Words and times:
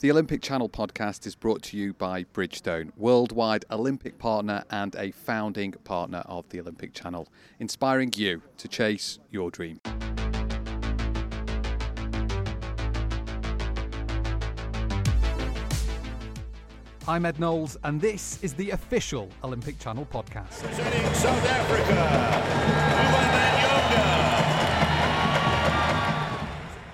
The 0.00 0.10
Olympic 0.10 0.40
Channel 0.40 0.70
podcast 0.70 1.26
is 1.26 1.34
brought 1.34 1.60
to 1.64 1.76
you 1.76 1.92
by 1.92 2.24
Bridgestone, 2.24 2.90
worldwide 2.96 3.66
Olympic 3.70 4.16
partner 4.16 4.64
and 4.70 4.96
a 4.96 5.10
founding 5.10 5.72
partner 5.72 6.22
of 6.24 6.48
the 6.48 6.58
Olympic 6.58 6.94
Channel, 6.94 7.28
inspiring 7.58 8.10
you 8.16 8.40
to 8.56 8.66
chase 8.66 9.18
your 9.30 9.50
dream. 9.50 9.78
I'm 17.06 17.26
Ed 17.26 17.38
Knowles, 17.38 17.76
and 17.84 18.00
this 18.00 18.42
is 18.42 18.54
the 18.54 18.70
official 18.70 19.28
Olympic 19.44 19.78
Channel 19.78 20.08
podcast. 20.10 20.62
Representing 20.62 21.12
South 21.12 21.46
Africa, 21.46 22.40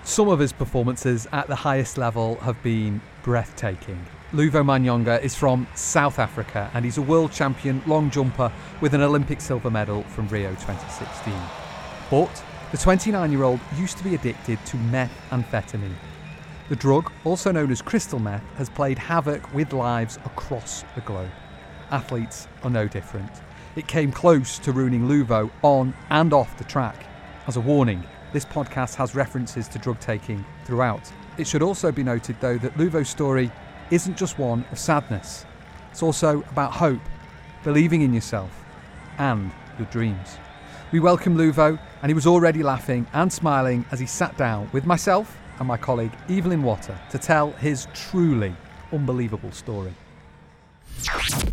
Some 0.07 0.29
of 0.29 0.39
his 0.39 0.53
performances 0.53 1.27
at 1.33 1.47
the 1.47 1.55
highest 1.55 1.97
level 1.97 2.35
have 2.37 2.63
been 2.63 3.01
breathtaking. 3.23 4.05
Luvo 4.31 4.63
Manyonga 4.63 5.21
is 5.21 5.35
from 5.35 5.67
South 5.75 6.17
Africa 6.17 6.71
and 6.73 6.85
he's 6.85 6.97
a 6.97 7.01
world 7.01 7.33
champion 7.33 7.83
long 7.85 8.09
jumper 8.09 8.49
with 8.79 8.93
an 8.93 9.01
Olympic 9.01 9.41
silver 9.41 9.69
medal 9.69 10.03
from 10.03 10.29
Rio 10.29 10.51
2016. 10.51 11.33
But 12.09 12.43
the 12.71 12.77
29 12.77 13.33
year 13.33 13.43
old 13.43 13.59
used 13.77 13.97
to 13.97 14.03
be 14.05 14.15
addicted 14.15 14.65
to 14.67 14.77
methamphetamine. 14.77 15.93
The 16.69 16.77
drug, 16.77 17.11
also 17.25 17.51
known 17.51 17.69
as 17.69 17.81
crystal 17.81 18.19
meth, 18.19 18.45
has 18.55 18.69
played 18.69 18.97
havoc 18.97 19.53
with 19.53 19.73
lives 19.73 20.15
across 20.23 20.85
the 20.95 21.01
globe. 21.01 21.29
Athletes 21.91 22.47
are 22.63 22.69
no 22.69 22.87
different. 22.87 23.31
It 23.75 23.87
came 23.87 24.13
close 24.13 24.57
to 24.59 24.71
ruining 24.71 25.09
Luvo 25.09 25.51
on 25.63 25.93
and 26.09 26.31
off 26.31 26.57
the 26.57 26.63
track. 26.63 27.05
As 27.45 27.57
a 27.57 27.61
warning, 27.61 28.05
this 28.33 28.45
podcast 28.45 28.95
has 28.95 29.15
references 29.15 29.67
to 29.69 29.79
drug 29.79 29.99
taking 29.99 30.43
throughout. 30.65 31.11
It 31.37 31.47
should 31.47 31.61
also 31.61 31.91
be 31.91 32.03
noted, 32.03 32.35
though, 32.39 32.57
that 32.57 32.73
Luvo's 32.75 33.09
story 33.09 33.51
isn't 33.91 34.17
just 34.17 34.37
one 34.37 34.65
of 34.71 34.79
sadness, 34.79 35.45
it's 35.91 36.03
also 36.03 36.43
about 36.51 36.73
hope, 36.73 37.01
believing 37.63 38.01
in 38.01 38.13
yourself, 38.13 38.51
and 39.17 39.51
your 39.77 39.87
dreams. 39.87 40.37
We 40.91 40.99
welcome 40.99 41.37
Luvo, 41.37 41.79
and 42.01 42.09
he 42.09 42.13
was 42.13 42.27
already 42.27 42.63
laughing 42.63 43.07
and 43.13 43.31
smiling 43.31 43.85
as 43.91 43.99
he 43.99 44.05
sat 44.05 44.37
down 44.37 44.69
with 44.73 44.85
myself 44.85 45.37
and 45.59 45.67
my 45.67 45.77
colleague 45.77 46.13
Evelyn 46.29 46.63
Watta 46.63 46.99
to 47.09 47.17
tell 47.17 47.51
his 47.53 47.87
truly 47.93 48.55
unbelievable 48.91 49.51
story. 49.51 49.93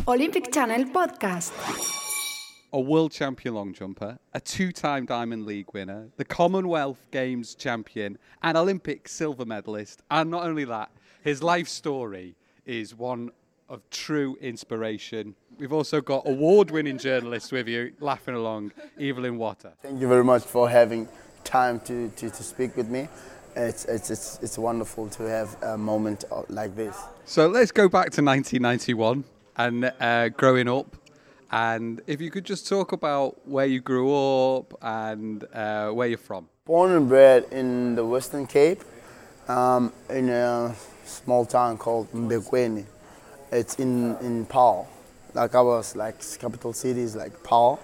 Olympic 0.06 0.52
Channel 0.52 0.84
Podcast. 0.86 2.03
A 2.74 2.80
world 2.80 3.12
champion 3.12 3.54
long 3.54 3.72
jumper, 3.72 4.18
a 4.32 4.40
two 4.40 4.72
time 4.72 5.06
Diamond 5.06 5.46
League 5.46 5.72
winner, 5.72 6.08
the 6.16 6.24
Commonwealth 6.24 7.06
Games 7.12 7.54
champion, 7.54 8.18
an 8.42 8.56
Olympic 8.56 9.06
silver 9.06 9.44
medalist, 9.44 10.02
and 10.10 10.28
not 10.28 10.42
only 10.42 10.64
that, 10.64 10.90
his 11.22 11.40
life 11.40 11.68
story 11.68 12.34
is 12.66 12.92
one 12.92 13.30
of 13.68 13.88
true 13.90 14.36
inspiration. 14.40 15.36
We've 15.56 15.72
also 15.72 16.00
got 16.00 16.26
award 16.26 16.72
winning 16.72 16.98
journalists 16.98 17.52
with 17.52 17.68
you, 17.68 17.92
laughing 18.00 18.34
along, 18.34 18.72
Evelyn 18.98 19.38
Watta. 19.38 19.74
Thank 19.80 20.00
you 20.00 20.08
very 20.08 20.24
much 20.24 20.42
for 20.42 20.68
having 20.68 21.08
time 21.44 21.78
to, 21.78 22.08
to, 22.08 22.28
to 22.28 22.42
speak 22.42 22.76
with 22.76 22.88
me. 22.88 23.06
It's, 23.54 23.84
it's, 23.84 24.10
it's, 24.10 24.40
it's 24.42 24.58
wonderful 24.58 25.08
to 25.10 25.22
have 25.22 25.62
a 25.62 25.78
moment 25.78 26.24
like 26.48 26.74
this. 26.74 27.00
So 27.24 27.46
let's 27.46 27.70
go 27.70 27.88
back 27.88 28.10
to 28.14 28.24
1991 28.24 29.22
and 29.58 29.92
uh, 30.00 30.30
growing 30.30 30.68
up. 30.68 30.96
And 31.50 32.00
if 32.06 32.20
you 32.20 32.30
could 32.30 32.44
just 32.44 32.68
talk 32.68 32.92
about 32.92 33.46
where 33.46 33.66
you 33.66 33.80
grew 33.80 34.12
up 34.14 34.74
and 34.82 35.44
uh, 35.52 35.90
where 35.90 36.08
you're 36.08 36.18
from. 36.18 36.48
Born 36.64 36.92
and 36.92 37.08
bred 37.08 37.46
in 37.50 37.94
the 37.94 38.04
Western 38.04 38.46
Cape, 38.46 38.82
um, 39.48 39.92
in 40.08 40.30
a 40.30 40.74
small 41.04 41.44
town 41.44 41.76
called 41.76 42.10
Mbekweni. 42.12 42.84
It's 43.52 43.74
in, 43.76 44.16
in 44.18 44.46
Paarl. 44.46 44.88
Like 45.34 45.54
I 45.54 45.60
was 45.60 45.96
like 45.96 46.16
capital 46.38 46.72
cities 46.72 47.14
like 47.14 47.42
Paarl. 47.42 47.78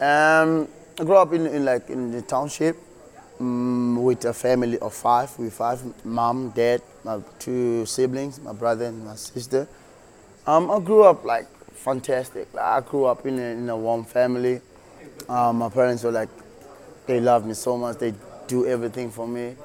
Um, 0.00 0.68
I 0.98 1.04
grew 1.04 1.16
up 1.16 1.32
in, 1.32 1.46
in 1.46 1.64
like 1.64 1.88
in 1.90 2.10
the 2.10 2.22
township 2.22 2.76
um, 3.40 4.02
with 4.02 4.24
a 4.24 4.32
family 4.32 4.78
of 4.78 4.92
five. 4.92 5.36
We 5.38 5.50
five: 5.50 5.80
mom, 6.04 6.50
dad, 6.50 6.82
my 7.04 7.20
two 7.38 7.86
siblings, 7.86 8.40
my 8.40 8.52
brother 8.52 8.86
and 8.86 9.04
my 9.04 9.14
sister. 9.14 9.68
Um, 10.46 10.70
I 10.70 10.80
grew 10.80 11.04
up 11.04 11.24
like 11.24 11.46
fantastic. 11.82 12.48
I 12.56 12.80
grew 12.80 13.06
up 13.06 13.26
in 13.26 13.38
a, 13.38 13.42
in 13.42 13.68
a 13.68 13.76
warm 13.76 14.04
family. 14.04 14.60
Um, 15.28 15.58
my 15.58 15.68
parents 15.68 16.04
were 16.04 16.12
like, 16.12 16.28
they 17.06 17.20
love 17.20 17.44
me 17.44 17.54
so 17.54 17.76
much. 17.76 17.98
They 17.98 18.14
do 18.46 18.66
everything 18.66 19.10
for 19.10 19.26
me. 19.26 19.56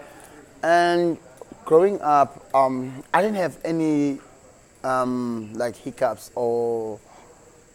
And 0.63 1.17
growing 1.65 2.01
up, 2.01 2.43
um, 2.55 3.03
I 3.13 3.21
didn't 3.21 3.37
have 3.37 3.57
any 3.63 4.19
um, 4.83 5.53
like 5.53 5.75
hiccups 5.75 6.31
or 6.33 6.99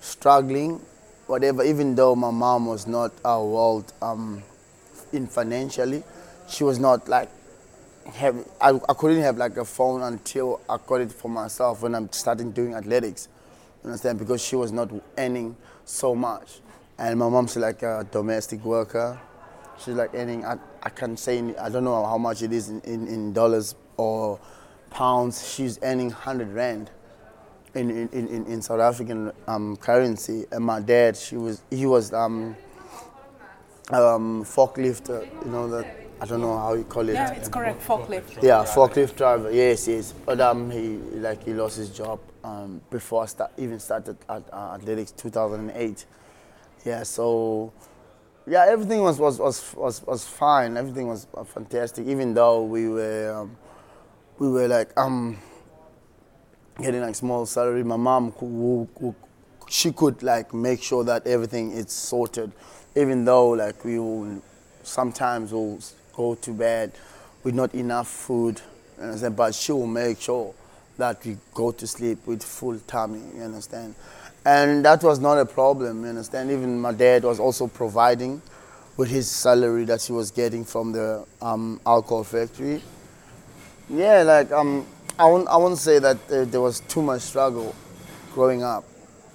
struggling, 0.00 0.80
whatever. 1.28 1.62
Even 1.62 1.94
though 1.94 2.16
my 2.16 2.30
mom 2.30 2.66
was 2.66 2.86
not 2.86 3.12
a 3.24 3.42
world 3.42 3.92
um, 4.02 4.42
in 5.12 5.26
financially, 5.28 6.02
she 6.48 6.64
was 6.64 6.80
not 6.80 7.08
like 7.08 7.28
have. 8.14 8.36
I, 8.60 8.70
I 8.70 8.94
couldn't 8.94 9.22
have 9.22 9.38
like 9.38 9.56
a 9.56 9.64
phone 9.64 10.02
until 10.02 10.60
I 10.68 10.78
got 10.84 11.00
it 11.00 11.12
for 11.12 11.28
myself 11.28 11.82
when 11.82 11.94
I'm 11.94 12.10
starting 12.10 12.50
doing 12.50 12.74
athletics. 12.74 13.28
Understand? 13.84 14.18
Because 14.18 14.42
she 14.42 14.56
was 14.56 14.70
not 14.72 14.90
earning 15.18 15.56
so 15.84 16.14
much, 16.14 16.60
and 16.98 17.18
my 17.18 17.28
mom's 17.28 17.56
like 17.56 17.82
a 17.82 18.06
domestic 18.10 18.64
worker. 18.64 19.20
She's 19.78 19.94
like 19.94 20.10
earning. 20.14 20.44
I, 20.44 20.56
I 20.82 20.88
can't 20.90 21.18
say. 21.18 21.38
I 21.56 21.68
don't 21.68 21.84
know 21.84 22.04
how 22.04 22.18
much 22.18 22.42
it 22.42 22.52
is 22.52 22.68
in, 22.68 22.80
in, 22.82 23.08
in 23.08 23.32
dollars 23.32 23.74
or 23.96 24.38
pounds. 24.90 25.52
She's 25.52 25.78
earning 25.82 26.10
hundred 26.10 26.52
rand 26.52 26.90
in 27.74 27.90
in, 27.90 28.08
in, 28.28 28.46
in 28.46 28.62
South 28.62 28.80
African 28.80 29.32
um, 29.48 29.76
currency. 29.76 30.44
And 30.52 30.64
my 30.64 30.80
dad, 30.80 31.16
she 31.16 31.36
was 31.36 31.62
he 31.70 31.86
was 31.86 32.12
um, 32.12 32.56
um, 33.90 34.44
forklift. 34.44 35.10
Uh, 35.10 35.22
you 35.44 35.50
know 35.50 35.68
that 35.68 36.01
I 36.22 36.24
don't 36.24 36.40
know 36.40 36.56
how 36.56 36.74
you 36.74 36.84
call 36.84 37.08
it. 37.08 37.14
Yeah, 37.14 37.32
it's 37.32 37.48
correct. 37.48 37.82
Forklift. 37.82 38.40
Yeah, 38.44 38.62
forklift 38.62 39.16
driver. 39.16 39.50
Yes, 39.50 39.88
yes. 39.88 40.14
But 40.24 40.40
um, 40.40 40.70
he 40.70 40.98
like 41.18 41.42
he 41.42 41.52
lost 41.52 41.76
his 41.78 41.90
job 41.90 42.20
um, 42.44 42.80
before 42.90 43.24
I 43.24 43.26
start, 43.26 43.50
even 43.58 43.80
started 43.80 44.16
at 44.28 44.44
uh, 44.52 44.76
athletics 44.76 45.10
2008. 45.10 46.06
Yeah, 46.84 47.02
so 47.02 47.72
yeah, 48.46 48.66
everything 48.68 49.02
was 49.02 49.18
was 49.18 49.40
was 49.40 49.74
was, 49.74 50.06
was 50.06 50.24
fine. 50.24 50.76
Everything 50.76 51.08
was 51.08 51.26
uh, 51.34 51.42
fantastic. 51.42 52.06
Even 52.06 52.34
though 52.34 52.62
we 52.62 52.88
were 52.88 53.34
um, 53.40 53.56
we 54.38 54.48
were 54.48 54.68
like 54.68 54.96
um 54.96 55.36
getting 56.80 57.00
like 57.00 57.16
small 57.16 57.46
salary. 57.46 57.82
My 57.82 57.96
mom, 57.96 58.30
who, 58.38 58.88
who, 59.00 59.12
she 59.68 59.90
could 59.90 60.22
like 60.22 60.54
make 60.54 60.84
sure 60.84 61.02
that 61.02 61.26
everything 61.26 61.72
is 61.72 61.90
sorted. 61.90 62.52
Even 62.94 63.24
though 63.24 63.48
like 63.48 63.84
we 63.84 63.98
will 63.98 64.40
sometimes 64.84 65.52
will 65.52 65.80
go 66.14 66.34
to 66.34 66.50
bed 66.52 66.92
with 67.42 67.54
not 67.54 67.74
enough 67.74 68.08
food, 68.08 68.60
you 68.98 69.04
understand? 69.04 69.36
But 69.36 69.54
she 69.54 69.72
will 69.72 69.86
make 69.86 70.20
sure 70.20 70.54
that 70.98 71.24
we 71.24 71.36
go 71.54 71.72
to 71.72 71.86
sleep 71.86 72.26
with 72.26 72.42
full 72.42 72.78
tummy, 72.86 73.22
you 73.34 73.42
understand? 73.42 73.94
And 74.44 74.84
that 74.84 75.02
was 75.02 75.20
not 75.20 75.38
a 75.38 75.46
problem, 75.46 76.02
you 76.02 76.08
understand? 76.08 76.50
Even 76.50 76.80
my 76.80 76.92
dad 76.92 77.24
was 77.24 77.40
also 77.40 77.66
providing 77.66 78.42
with 78.96 79.08
his 79.08 79.30
salary 79.30 79.84
that 79.84 80.02
he 80.02 80.12
was 80.12 80.30
getting 80.30 80.64
from 80.64 80.92
the 80.92 81.24
um, 81.40 81.80
alcohol 81.86 82.24
factory. 82.24 82.82
Yeah, 83.88 84.22
like 84.22 84.50
um, 84.52 84.86
I 85.18 85.26
won't, 85.26 85.48
I 85.48 85.56
won't 85.56 85.78
say 85.78 85.98
that 85.98 86.16
uh, 86.30 86.44
there 86.44 86.60
was 86.60 86.80
too 86.80 87.02
much 87.02 87.22
struggle 87.22 87.74
growing 88.32 88.62
up. 88.62 88.84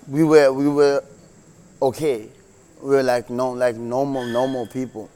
We 0.08 0.24
were 0.24 0.52
we 0.54 0.68
were 0.68 1.04
okay. 1.82 2.30
We 2.82 2.90
were 2.96 3.04
like 3.04 3.30
no 3.30 3.52
like 3.52 3.76
normal 3.76 4.26
normal 4.26 4.68
people. 4.68 5.10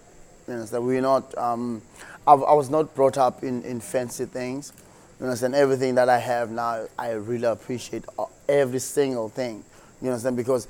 We 0.82 0.96
were 0.96 1.02
not. 1.02 1.38
Um, 1.38 1.82
I, 2.28 2.34
was 2.36 2.70
not 2.70 2.94
brought 2.94 3.18
up 3.18 3.44
in, 3.44 3.64
in 3.64 3.80
fancy 3.80 4.26
things. 4.26 4.74
You 5.20 5.26
understand? 5.26 5.56
Everything 5.56 5.96
that 5.96 6.08
I 6.08 6.20
have 6.20 6.52
now, 6.52 6.86
I 6.98 7.12
really 7.12 7.46
appreciate 7.46 8.06
every 8.48 8.80
single 8.80 9.30
thing. 9.30 9.64
You 10.02 10.10
understand? 10.10 10.38
Because 10.38 10.68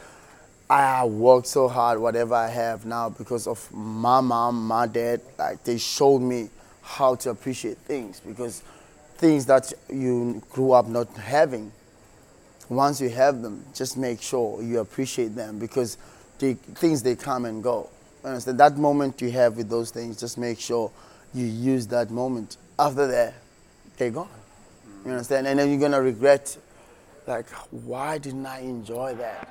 I 0.69 1.03
worked 1.03 1.47
so 1.47 1.67
hard, 1.67 1.99
whatever 1.99 2.33
I 2.33 2.47
have 2.47 2.85
now, 2.85 3.09
because 3.09 3.47
of 3.47 3.71
my 3.73 4.21
mom, 4.21 4.65
my 4.65 4.87
dad. 4.87 5.21
Like 5.37 5.63
they 5.65 5.77
showed 5.77 6.19
me 6.19 6.49
how 6.81 7.15
to 7.15 7.29
appreciate 7.29 7.77
things 7.77 8.19
because 8.19 8.63
things 9.17 9.45
that 9.47 9.71
you 9.89 10.41
grew 10.49 10.71
up 10.71 10.87
not 10.87 11.13
having. 11.17 11.71
Once 12.69 13.01
you 13.01 13.09
have 13.09 13.41
them, 13.41 13.65
just 13.73 13.97
make 13.97 14.21
sure 14.21 14.61
you 14.63 14.79
appreciate 14.79 15.35
them 15.35 15.59
because 15.59 15.97
the 16.39 16.53
things 16.53 17.03
they 17.03 17.15
come 17.15 17.45
and 17.45 17.61
go. 17.61 17.89
Understand? 18.23 18.59
That 18.59 18.77
moment 18.77 19.21
you 19.21 19.31
have 19.31 19.57
with 19.57 19.69
those 19.69 19.91
things, 19.91 20.19
just 20.19 20.37
make 20.37 20.59
sure 20.59 20.91
you 21.33 21.45
use 21.45 21.87
that 21.87 22.11
moment. 22.11 22.57
After 22.77 23.07
that, 23.07 23.33
they're 23.97 24.11
gone. 24.11 24.27
You 25.03 25.09
mm. 25.09 25.13
understand? 25.13 25.47
And 25.47 25.59
then 25.59 25.69
you're 25.69 25.79
gonna 25.79 26.01
regret, 26.01 26.57
like, 27.25 27.49
why 27.71 28.17
didn't 28.17 28.45
I 28.45 28.59
enjoy 28.59 29.15
that? 29.15 29.47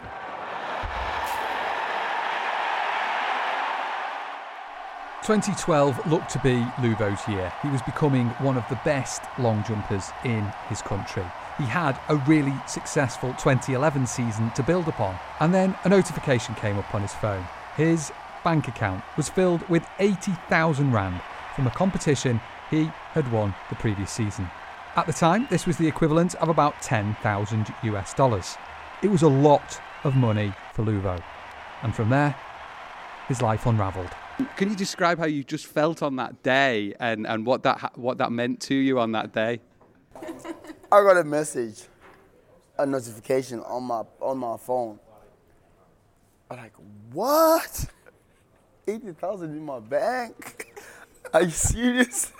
2012 5.22 6.10
looked 6.10 6.30
to 6.30 6.38
be 6.38 6.66
Luvo's 6.80 7.28
year. 7.28 7.52
He 7.62 7.68
was 7.68 7.82
becoming 7.82 8.28
one 8.40 8.56
of 8.56 8.64
the 8.68 8.80
best 8.84 9.22
long 9.38 9.62
jumpers 9.64 10.10
in 10.24 10.50
his 10.68 10.80
country. 10.80 11.24
He 11.58 11.64
had 11.64 12.00
a 12.08 12.16
really 12.16 12.54
successful 12.66 13.30
2011 13.34 14.06
season 14.06 14.50
to 14.52 14.62
build 14.62 14.88
upon, 14.88 15.16
and 15.40 15.52
then 15.52 15.76
a 15.84 15.88
notification 15.88 16.54
came 16.54 16.78
up 16.78 16.94
on 16.94 17.02
his 17.02 17.12
phone. 17.12 17.46
His 17.76 18.10
bank 18.42 18.68
account 18.68 19.02
was 19.16 19.28
filled 19.28 19.68
with 19.68 19.86
80,000 19.98 20.92
Rand 20.92 21.20
from 21.54 21.66
a 21.66 21.70
competition 21.70 22.40
he 22.70 22.84
had 23.12 23.30
won 23.32 23.54
the 23.68 23.76
previous 23.76 24.10
season. 24.10 24.48
At 24.96 25.06
the 25.06 25.12
time, 25.12 25.46
this 25.50 25.66
was 25.66 25.76
the 25.76 25.86
equivalent 25.86 26.34
of 26.36 26.48
about 26.48 26.80
10,000 26.82 27.74
US 27.84 28.14
dollars. 28.14 28.56
It 29.02 29.08
was 29.08 29.22
a 29.22 29.28
lot 29.28 29.80
of 30.04 30.16
money 30.16 30.52
for 30.74 30.84
Luvo. 30.84 31.22
And 31.82 31.94
from 31.94 32.10
there, 32.10 32.36
his 33.28 33.40
life 33.42 33.66
unravelled. 33.66 34.10
Can 34.56 34.70
you 34.70 34.76
describe 34.76 35.18
how 35.18 35.26
you 35.26 35.44
just 35.44 35.66
felt 35.66 36.02
on 36.02 36.16
that 36.16 36.42
day 36.42 36.94
and, 36.98 37.26
and 37.26 37.46
what, 37.46 37.62
that, 37.62 37.98
what 37.98 38.18
that 38.18 38.32
meant 38.32 38.60
to 38.62 38.74
you 38.74 38.98
on 38.98 39.12
that 39.12 39.32
day? 39.32 39.60
I 40.92 41.02
got 41.02 41.16
a 41.16 41.24
message, 41.24 41.84
a 42.76 42.84
notification 42.84 43.60
on 43.60 43.84
my 43.84 44.02
on 44.20 44.38
my 44.38 44.56
phone. 44.56 44.98
I'm 46.50 46.56
like, 46.56 46.72
what? 47.12 47.86
Eighty 48.86 49.12
thousand 49.12 49.50
in 49.56 49.64
my 49.64 49.78
bank? 49.78 50.72
Are 51.34 51.42
you 51.42 51.50
serious? 51.50 52.32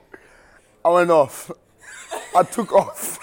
I 0.84 0.88
went 0.88 1.10
off. 1.10 1.50
I 2.34 2.42
took 2.56 2.72
off. 2.72 3.18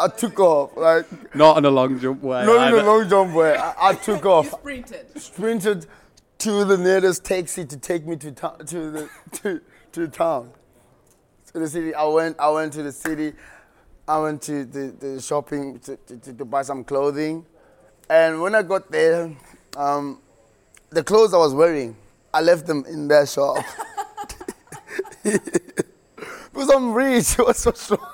I 0.00 0.08
took 0.08 0.40
off. 0.40 0.76
Like 0.76 1.34
Not 1.34 1.56
on 1.58 1.64
a 1.64 1.70
long 1.70 1.98
jump 2.00 2.22
way. 2.22 2.44
not 2.46 2.72
in 2.72 2.80
a 2.80 2.86
long 2.86 3.08
jump 3.08 3.34
way. 3.34 3.56
I, 3.56 3.90
I 3.90 3.94
took 3.94 4.24
off. 4.26 4.50
Sprinted. 4.50 5.20
sprinted 5.20 5.86
to 6.38 6.64
the 6.64 6.76
nearest 6.76 7.24
taxi 7.24 7.64
to 7.64 7.76
take 7.76 8.06
me 8.06 8.16
to 8.16 8.32
town 8.32 8.58
to 8.66 8.90
the 8.90 9.08
to, 9.32 9.60
to 9.92 10.08
town 10.08 10.50
to 11.52 11.58
the 11.60 11.68
city 11.68 11.94
i 11.94 12.04
went 12.04 12.38
i 12.40 12.50
went 12.50 12.72
to 12.72 12.82
the 12.82 12.90
city 12.92 13.32
i 14.08 14.18
went 14.18 14.42
to 14.42 14.64
the, 14.64 14.94
the 14.98 15.22
shopping 15.22 15.78
to, 15.78 15.96
to, 15.96 16.16
to, 16.18 16.32
to 16.34 16.44
buy 16.44 16.60
some 16.62 16.82
clothing 16.84 17.46
and 18.08 18.40
when 18.40 18.54
i 18.54 18.62
got 18.62 18.90
there 18.90 19.30
um, 19.76 20.18
the 20.90 21.02
clothes 21.02 21.34
i 21.34 21.38
was 21.38 21.54
wearing 21.54 21.96
i 22.32 22.40
left 22.40 22.66
them 22.66 22.84
in 22.86 23.08
their 23.08 23.26
shop 23.26 23.56
because 25.22 26.70
i'm 26.74 26.92
rich 26.92 27.32
what's 27.38 27.60
so 27.60 27.72
strong 27.72 28.06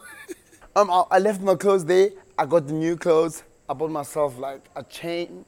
um, 0.76 0.90
I, 0.90 1.04
I 1.12 1.18
left 1.18 1.40
my 1.40 1.54
clothes 1.54 1.84
there 1.84 2.10
i 2.38 2.46
got 2.46 2.66
the 2.66 2.72
new 2.72 2.96
clothes 2.96 3.42
i 3.68 3.72
bought 3.72 3.90
myself 3.90 4.38
like 4.38 4.62
a 4.76 4.82
chain 4.84 5.44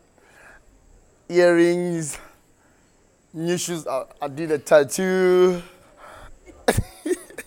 earrings, 1.32 2.18
new 3.32 3.56
shoes. 3.56 3.86
I, 3.86 4.04
I 4.20 4.28
did 4.28 4.50
a 4.50 4.58
tattoo. 4.58 5.62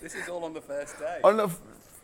This 0.02 0.14
is 0.16 0.30
all 0.30 0.44
on 0.44 0.54
the 0.54 0.62
first 0.62 1.00
day. 1.00 1.20
On 1.24 1.38
the 1.38 1.46
f- 1.46 1.60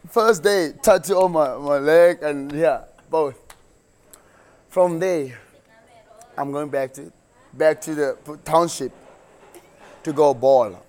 first 0.09 0.43
day, 0.43 0.73
tattoo 0.81 1.15
on 1.15 1.31
my, 1.31 1.55
my 1.57 1.77
leg 1.77 2.23
and 2.23 2.51
yeah, 2.51 2.85
both. 3.09 3.50
From 4.71 4.99
there, 4.99 5.37
I'm 6.37 6.53
going 6.53 6.69
back 6.69 6.93
to 6.93 7.11
back 7.51 7.81
to 7.81 7.93
the 7.93 8.17
township 8.45 8.93
to 10.03 10.13
go 10.13 10.33
ball. 10.33 10.81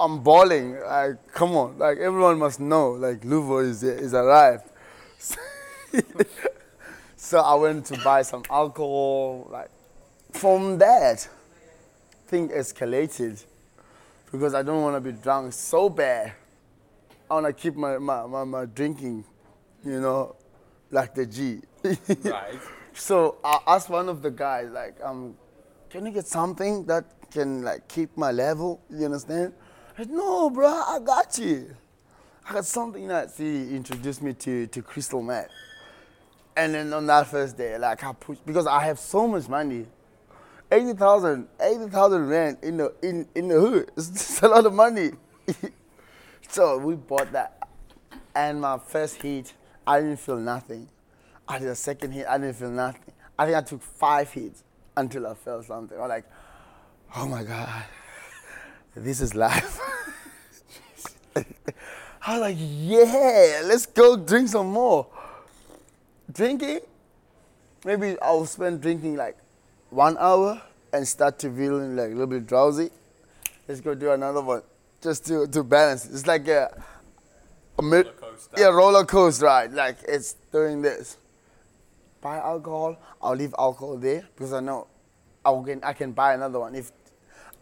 I'm 0.00 0.24
balling. 0.24 0.80
Like, 0.80 1.32
come 1.32 1.52
on, 1.52 1.78
like 1.78 1.98
everyone 1.98 2.36
must 2.40 2.58
know. 2.58 2.90
Like 2.90 3.20
Luvo 3.20 3.64
is 3.64 3.84
is 3.84 4.12
arrived. 4.12 4.68
so 7.16 7.38
I 7.38 7.54
went 7.54 7.86
to 7.86 8.00
buy 8.02 8.22
some 8.22 8.42
alcohol. 8.50 9.50
Like 9.52 9.70
from 10.32 10.76
that, 10.78 11.28
thing 12.26 12.48
escalated 12.48 13.44
because 14.32 14.52
I 14.52 14.64
don't 14.64 14.82
want 14.82 14.96
to 14.96 15.00
be 15.00 15.16
drunk 15.16 15.52
so 15.52 15.88
bad. 15.88 16.32
I 17.30 17.34
want 17.34 17.46
to 17.46 17.52
keep 17.52 17.76
my, 17.76 17.98
my, 17.98 18.26
my, 18.26 18.42
my 18.42 18.64
drinking, 18.64 19.24
you 19.84 20.00
know, 20.00 20.34
like 20.90 21.14
the 21.14 21.24
G. 21.24 21.60
Right. 22.24 22.58
So 22.96 23.36
I 23.44 23.60
asked 23.66 23.90
one 23.90 24.08
of 24.08 24.22
the 24.22 24.30
guys, 24.30 24.70
like, 24.70 24.96
um, 25.04 25.36
can 25.90 26.06
you 26.06 26.12
get 26.12 26.26
something 26.26 26.86
that 26.86 27.04
can 27.30 27.62
like 27.62 27.86
keep 27.88 28.16
my 28.16 28.32
level? 28.32 28.80
You 28.90 29.04
understand? 29.04 29.52
I 29.94 30.02
said, 30.02 30.10
no, 30.10 30.48
bro, 30.48 30.66
I 30.66 30.98
got 31.04 31.38
you. 31.38 31.76
I 32.48 32.54
got 32.54 32.64
something 32.64 33.06
that 33.08 33.32
he 33.36 33.76
introduced 33.76 34.22
me 34.22 34.32
to 34.32 34.66
to 34.68 34.82
Crystal 34.82 35.22
Meth. 35.22 35.50
And 36.56 36.74
then 36.74 36.92
on 36.94 37.06
that 37.06 37.26
first 37.26 37.58
day, 37.58 37.76
like 37.76 38.02
I 38.02 38.14
pushed 38.14 38.44
because 38.46 38.66
I 38.66 38.82
have 38.84 38.98
so 38.98 39.28
much 39.28 39.46
money. 39.46 39.86
80,000, 40.72 41.46
80,000 41.60 42.28
rand 42.28 42.56
in 42.62 42.78
the 42.78 42.94
in, 43.02 43.28
in 43.34 43.48
the 43.48 43.60
hood. 43.60 43.90
It's, 43.96 44.08
it's 44.10 44.42
a 44.42 44.48
lot 44.48 44.64
of 44.64 44.72
money. 44.72 45.10
so 46.48 46.78
we 46.78 46.94
bought 46.94 47.30
that. 47.32 47.68
And 48.34 48.62
my 48.62 48.78
first 48.78 49.20
heat, 49.20 49.52
I 49.86 50.00
didn't 50.00 50.18
feel 50.18 50.38
nothing. 50.38 50.88
I 51.48 51.58
did 51.58 51.68
a 51.68 51.74
second 51.74 52.12
hit, 52.12 52.26
I 52.28 52.38
didn't 52.38 52.56
feel 52.56 52.70
nothing. 52.70 53.12
I 53.38 53.44
think 53.44 53.56
I 53.56 53.62
took 53.62 53.82
five 53.82 54.30
hits 54.30 54.64
until 54.96 55.26
I 55.26 55.34
felt 55.34 55.64
something. 55.66 55.98
I'm 56.00 56.08
like, 56.08 56.24
oh 57.16 57.26
my 57.26 57.44
God, 57.44 57.84
this 58.96 59.20
is 59.20 59.34
life. 59.34 59.78
I 61.36 62.32
was 62.32 62.40
like, 62.40 62.56
yeah, 62.58 63.62
let's 63.64 63.86
go 63.86 64.16
drink 64.16 64.48
some 64.48 64.68
more. 64.68 65.06
Drinking, 66.32 66.80
maybe 67.84 68.16
I'll 68.20 68.46
spend 68.46 68.80
drinking 68.80 69.16
like 69.16 69.36
one 69.90 70.16
hour 70.18 70.60
and 70.92 71.06
start 71.06 71.38
to 71.40 71.50
feeling 71.50 71.94
like 71.94 72.06
a 72.06 72.14
little 72.14 72.26
bit 72.26 72.46
drowsy. 72.46 72.90
Let's 73.68 73.80
go 73.80 73.94
do 73.94 74.10
another 74.10 74.40
one 74.40 74.62
just 75.02 75.26
to, 75.26 75.46
to 75.46 75.62
balance. 75.62 76.06
It's 76.06 76.26
like 76.26 76.48
a, 76.48 76.82
a 77.78 77.82
mid, 77.82 78.08
yeah, 78.56 78.66
roller 78.66 79.04
coaster 79.04 79.44
ride. 79.44 79.72
Like 79.72 79.98
it's 80.08 80.34
doing 80.50 80.82
this. 80.82 81.18
Buy 82.26 82.38
alcohol, 82.38 82.96
I'll 83.22 83.36
leave 83.36 83.54
alcohol 83.56 83.98
there 83.98 84.26
because 84.34 84.52
I 84.52 84.58
know 84.58 84.88
I 85.44 85.62
can, 85.64 85.80
I 85.84 85.92
can 85.92 86.10
buy 86.10 86.34
another 86.34 86.58
one. 86.58 86.74
If 86.74 86.90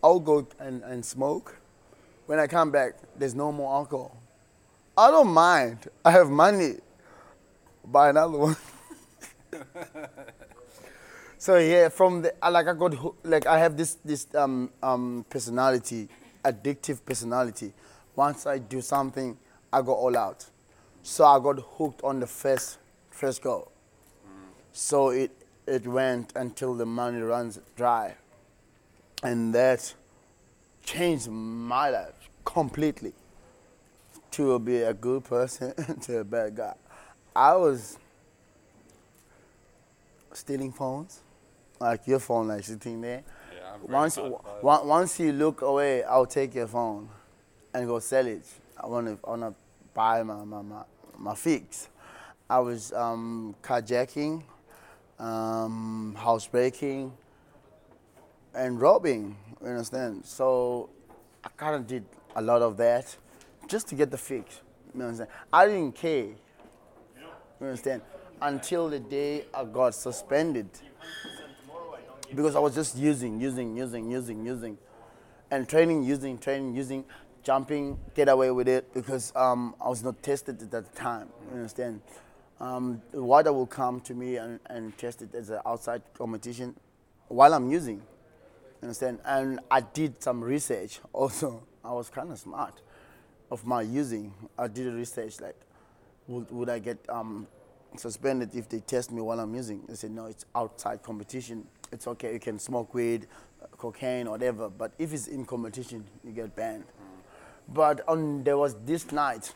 I'll 0.02 0.18
go 0.18 0.48
and, 0.58 0.82
and 0.84 1.04
smoke, 1.04 1.58
when 2.24 2.38
I 2.38 2.46
come 2.46 2.70
back, 2.70 2.94
there's 3.18 3.34
no 3.34 3.52
more 3.52 3.74
alcohol. 3.74 4.16
I 4.96 5.10
don't 5.10 5.28
mind. 5.28 5.90
I 6.02 6.12
have 6.12 6.30
money. 6.30 6.76
Buy 7.84 8.08
another 8.08 8.38
one. 8.38 8.56
so 11.36 11.58
yeah, 11.58 11.90
from 11.90 12.22
the 12.22 12.32
like 12.50 12.66
I 12.66 12.72
got 12.72 12.94
like 13.22 13.46
I 13.46 13.58
have 13.58 13.76
this 13.76 13.98
this 14.02 14.26
um 14.34 14.70
um 14.82 15.26
personality, 15.28 16.08
addictive 16.42 17.04
personality. 17.04 17.74
Once 18.16 18.46
I 18.46 18.56
do 18.56 18.80
something, 18.80 19.36
I 19.70 19.82
go 19.82 19.92
all 19.92 20.16
out. 20.16 20.46
So 21.02 21.26
I 21.26 21.38
got 21.38 21.58
hooked 21.76 22.02
on 22.02 22.18
the 22.18 22.26
first 22.26 22.78
first 23.10 23.42
go. 23.42 23.68
So 24.74 25.10
it 25.10 25.30
it 25.66 25.86
went 25.86 26.32
until 26.36 26.74
the 26.74 26.84
money 26.84 27.20
runs 27.20 27.58
dry, 27.76 28.16
and 29.22 29.54
that 29.54 29.94
changed 30.84 31.28
my 31.30 31.88
life 31.90 32.28
completely. 32.44 33.12
To 34.32 34.58
be 34.58 34.82
a 34.82 34.92
good 34.92 35.22
person 35.22 35.72
to 36.02 36.18
a 36.18 36.24
bad 36.24 36.56
guy. 36.56 36.74
I 37.36 37.54
was 37.54 37.98
stealing 40.32 40.72
phones, 40.72 41.20
like 41.80 42.04
your 42.08 42.18
phone, 42.18 42.48
like 42.48 42.64
sitting 42.64 43.00
there. 43.00 43.22
Yeah, 43.54 43.76
Once, 43.86 44.16
bad 44.16 44.24
at 44.24 44.30
that. 44.42 44.66
on- 44.66 44.88
once 44.88 45.20
you 45.20 45.32
look 45.32 45.62
away, 45.62 46.02
I'll 46.02 46.26
take 46.26 46.52
your 46.56 46.66
phone 46.66 47.08
and 47.72 47.86
go 47.86 48.00
sell 48.00 48.26
it. 48.26 48.42
I 48.76 48.88
wanna, 48.88 49.16
I 49.24 49.30
wanna 49.30 49.54
buy 49.94 50.24
my, 50.24 50.42
my, 50.44 50.62
my, 50.62 50.82
my 51.16 51.34
fix. 51.36 51.88
I 52.50 52.58
was 52.58 52.92
um, 52.92 53.54
carjacking, 53.62 54.42
um, 55.18 56.16
housebreaking, 56.18 57.12
and 58.54 58.80
robbing. 58.80 59.36
You 59.60 59.68
understand? 59.68 60.24
So 60.24 60.90
I 61.42 61.48
kind 61.56 61.74
of 61.74 61.86
did 61.86 62.04
a 62.36 62.42
lot 62.42 62.62
of 62.62 62.76
that 62.78 63.16
just 63.68 63.88
to 63.88 63.94
get 63.94 64.10
the 64.10 64.18
fix. 64.18 64.60
You 64.94 65.02
understand? 65.02 65.30
I 65.52 65.66
didn't 65.66 65.94
care. 65.94 66.26
You 67.60 67.66
understand? 67.66 68.02
Until 68.40 68.88
the 68.88 69.00
day 69.00 69.44
I 69.54 69.64
got 69.64 69.94
suspended. 69.94 70.68
Because 72.34 72.56
I 72.56 72.58
was 72.58 72.74
just 72.74 72.96
using, 72.96 73.40
using, 73.40 73.76
using, 73.76 74.10
using, 74.10 74.44
using. 74.44 74.78
And 75.50 75.68
training, 75.68 76.02
using, 76.02 76.38
training, 76.38 76.74
using, 76.74 77.04
jumping, 77.42 77.98
get 78.14 78.28
away 78.28 78.50
with 78.50 78.66
it 78.66 78.92
because 78.92 79.32
um, 79.36 79.74
I 79.80 79.88
was 79.88 80.02
not 80.02 80.22
tested 80.22 80.60
at 80.60 80.70
that 80.70 80.94
time. 80.96 81.28
You 81.50 81.58
understand? 81.58 82.00
Um, 82.60 83.02
WADA 83.12 83.52
will 83.52 83.66
come 83.66 84.00
to 84.02 84.14
me 84.14 84.36
and, 84.36 84.60
and 84.66 84.96
test 84.96 85.22
it 85.22 85.34
as 85.34 85.50
an 85.50 85.60
outside 85.66 86.02
competition 86.16 86.74
while 87.28 87.52
I'm 87.52 87.70
using. 87.70 88.02
Understand? 88.82 89.18
And 89.24 89.60
I 89.70 89.80
did 89.80 90.22
some 90.22 90.42
research 90.42 91.00
also. 91.12 91.62
I 91.84 91.92
was 91.92 92.08
kind 92.08 92.30
of 92.30 92.38
smart 92.38 92.80
of 93.50 93.66
my 93.66 93.82
using. 93.82 94.32
I 94.58 94.68
did 94.68 94.86
a 94.86 94.92
research 94.92 95.40
like, 95.40 95.56
would, 96.26 96.50
would 96.50 96.70
I 96.70 96.78
get 96.78 96.98
um, 97.08 97.46
suspended 97.96 98.54
if 98.54 98.68
they 98.68 98.80
test 98.80 99.12
me 99.12 99.20
while 99.20 99.40
I'm 99.40 99.54
using? 99.54 99.82
They 99.86 99.94
said, 99.94 100.10
no, 100.12 100.26
it's 100.26 100.44
outside 100.54 101.02
competition. 101.02 101.66
it's 101.92 102.06
okay. 102.08 102.32
You 102.34 102.40
can 102.40 102.58
smoke 102.58 102.92
weed, 102.94 103.26
uh, 103.62 103.66
cocaine, 103.76 104.28
whatever. 104.28 104.68
But 104.68 104.92
if 104.98 105.12
it's 105.12 105.28
in 105.28 105.44
competition, 105.46 106.04
you 106.24 106.32
get 106.32 106.54
banned. 106.54 106.84
But 107.68 108.06
on 108.06 108.44
there 108.44 108.58
was 108.58 108.76
this 108.84 109.10
night. 109.12 109.54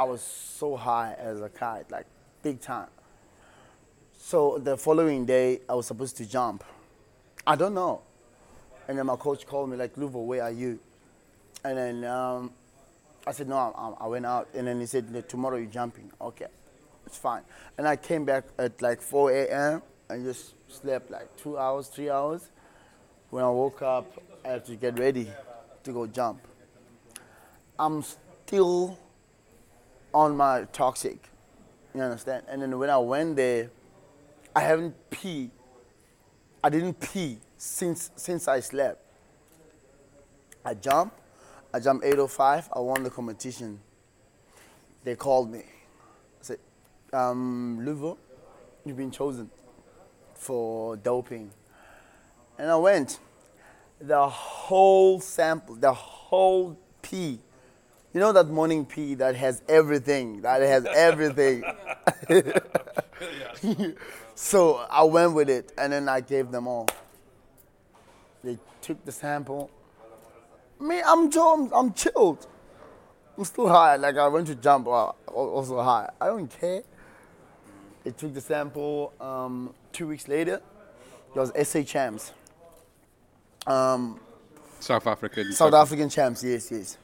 I 0.00 0.04
was 0.04 0.22
so 0.22 0.76
high 0.76 1.14
as 1.18 1.42
a 1.42 1.50
kite, 1.50 1.90
like 1.90 2.06
big 2.42 2.58
time. 2.58 2.88
So 4.16 4.56
the 4.56 4.78
following 4.78 5.26
day, 5.26 5.60
I 5.68 5.74
was 5.74 5.88
supposed 5.88 6.16
to 6.16 6.26
jump. 6.26 6.64
I 7.46 7.54
don't 7.54 7.74
know. 7.74 8.00
And 8.88 8.96
then 8.96 9.04
my 9.04 9.16
coach 9.16 9.46
called 9.46 9.68
me 9.68 9.76
like, 9.76 9.96
Luvo, 9.96 10.24
where 10.24 10.42
are 10.44 10.50
you? 10.50 10.80
And 11.64 11.76
then 11.76 12.04
um, 12.04 12.50
I 13.26 13.32
said, 13.32 13.46
no, 13.46 13.56
I, 13.56 14.04
I 14.04 14.06
went 14.06 14.24
out. 14.24 14.48
And 14.54 14.66
then 14.66 14.80
he 14.80 14.86
said, 14.86 15.28
tomorrow 15.28 15.58
you're 15.58 15.66
jumping. 15.66 16.10
Okay, 16.18 16.46
it's 17.04 17.18
fine. 17.18 17.42
And 17.76 17.86
I 17.86 17.96
came 17.96 18.24
back 18.24 18.44
at 18.58 18.80
like 18.80 19.02
4 19.02 19.32
a.m. 19.32 19.82
and 20.08 20.24
just 20.24 20.54
slept 20.66 21.10
like 21.10 21.36
two 21.36 21.58
hours, 21.58 21.88
three 21.88 22.08
hours. 22.08 22.48
When 23.28 23.44
I 23.44 23.50
woke 23.50 23.82
up, 23.82 24.18
I 24.46 24.48
had 24.48 24.64
to 24.64 24.76
get 24.76 24.98
ready 24.98 25.30
to 25.84 25.92
go 25.92 26.06
jump. 26.06 26.40
I'm 27.78 28.02
still 28.02 28.98
on 30.12 30.36
my 30.36 30.66
toxic. 30.72 31.28
You 31.94 32.02
understand? 32.02 32.44
And 32.48 32.62
then 32.62 32.78
when 32.78 32.90
I 32.90 32.98
went 32.98 33.36
there, 33.36 33.70
I 34.54 34.60
haven't 34.60 34.94
pee. 35.10 35.50
I 36.62 36.68
didn't 36.68 37.00
pee 37.00 37.38
since 37.56 38.10
since 38.16 38.48
I 38.48 38.60
slept. 38.60 39.02
I 40.64 40.74
jumped. 40.74 41.18
I 41.72 41.80
jumped 41.80 42.04
805. 42.04 42.68
I 42.74 42.78
won 42.80 43.02
the 43.02 43.10
competition. 43.10 43.80
They 45.04 45.14
called 45.14 45.50
me. 45.50 45.60
I 45.60 46.42
said, 46.42 46.58
um, 47.12 47.78
Luvo, 47.82 48.18
you've 48.84 48.96
been 48.96 49.10
chosen 49.10 49.50
for 50.34 50.96
doping. 50.96 51.50
And 52.58 52.70
I 52.70 52.76
went. 52.76 53.20
The 54.00 54.28
whole 54.28 55.20
sample, 55.20 55.74
the 55.74 55.92
whole 55.92 56.78
pee 57.02 57.38
you 58.12 58.20
know 58.20 58.32
that 58.32 58.48
morning 58.48 58.84
pee 58.84 59.14
that 59.14 59.36
has 59.36 59.62
everything, 59.68 60.42
that 60.42 60.62
has 60.62 60.84
everything. 60.86 61.62
so 64.34 64.84
I 64.90 65.04
went 65.04 65.34
with 65.34 65.48
it 65.48 65.72
and 65.78 65.92
then 65.92 66.08
I 66.08 66.20
gave 66.20 66.50
them 66.50 66.66
all. 66.66 66.88
They 68.42 68.58
took 68.80 69.04
the 69.04 69.12
sample. 69.12 69.70
Me, 70.80 71.02
I'm 71.04 71.30
I'm, 71.38 71.72
I'm 71.72 71.92
chilled. 71.92 72.46
I'm 73.36 73.44
still 73.44 73.68
high. 73.68 73.96
Like 73.96 74.16
I 74.16 74.28
went 74.28 74.46
to 74.48 74.54
jump, 74.54 74.86
uh, 74.86 75.12
also 75.28 75.80
high. 75.80 76.10
I 76.20 76.26
don't 76.26 76.48
care. 76.48 76.82
They 78.02 78.10
took 78.12 78.34
the 78.34 78.40
sample. 78.40 79.12
Um, 79.20 79.74
two 79.92 80.08
weeks 80.08 80.26
later, 80.26 80.60
it 81.34 81.38
was 81.38 81.52
SA 81.68 81.82
champs. 81.82 82.32
Um, 83.66 84.18
South 84.80 85.06
African. 85.06 85.52
South 85.52 85.74
African 85.74 86.08
champs. 86.08 86.42
Yes, 86.42 86.70
yes. 86.72 86.96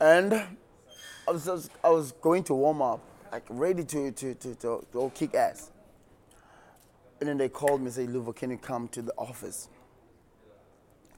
And 0.00 0.34
I 0.34 1.30
was 1.30 1.46
just, 1.46 1.70
I 1.82 1.90
was 1.90 2.12
going 2.12 2.44
to 2.44 2.54
warm 2.54 2.82
up, 2.82 3.00
like 3.32 3.44
ready 3.48 3.84
to 3.84 4.10
to 4.12 4.34
to, 4.34 4.54
to, 4.56 4.86
to 4.92 5.12
kick 5.14 5.34
ass. 5.34 5.70
And 7.20 7.28
then 7.28 7.38
they 7.38 7.48
called 7.48 7.80
me 7.80 7.86
and 7.86 7.94
said, 7.94 8.08
Luvo, 8.08 8.34
can 8.34 8.50
you 8.50 8.58
come 8.58 8.88
to 8.88 9.00
the 9.02 9.14
office? 9.16 9.68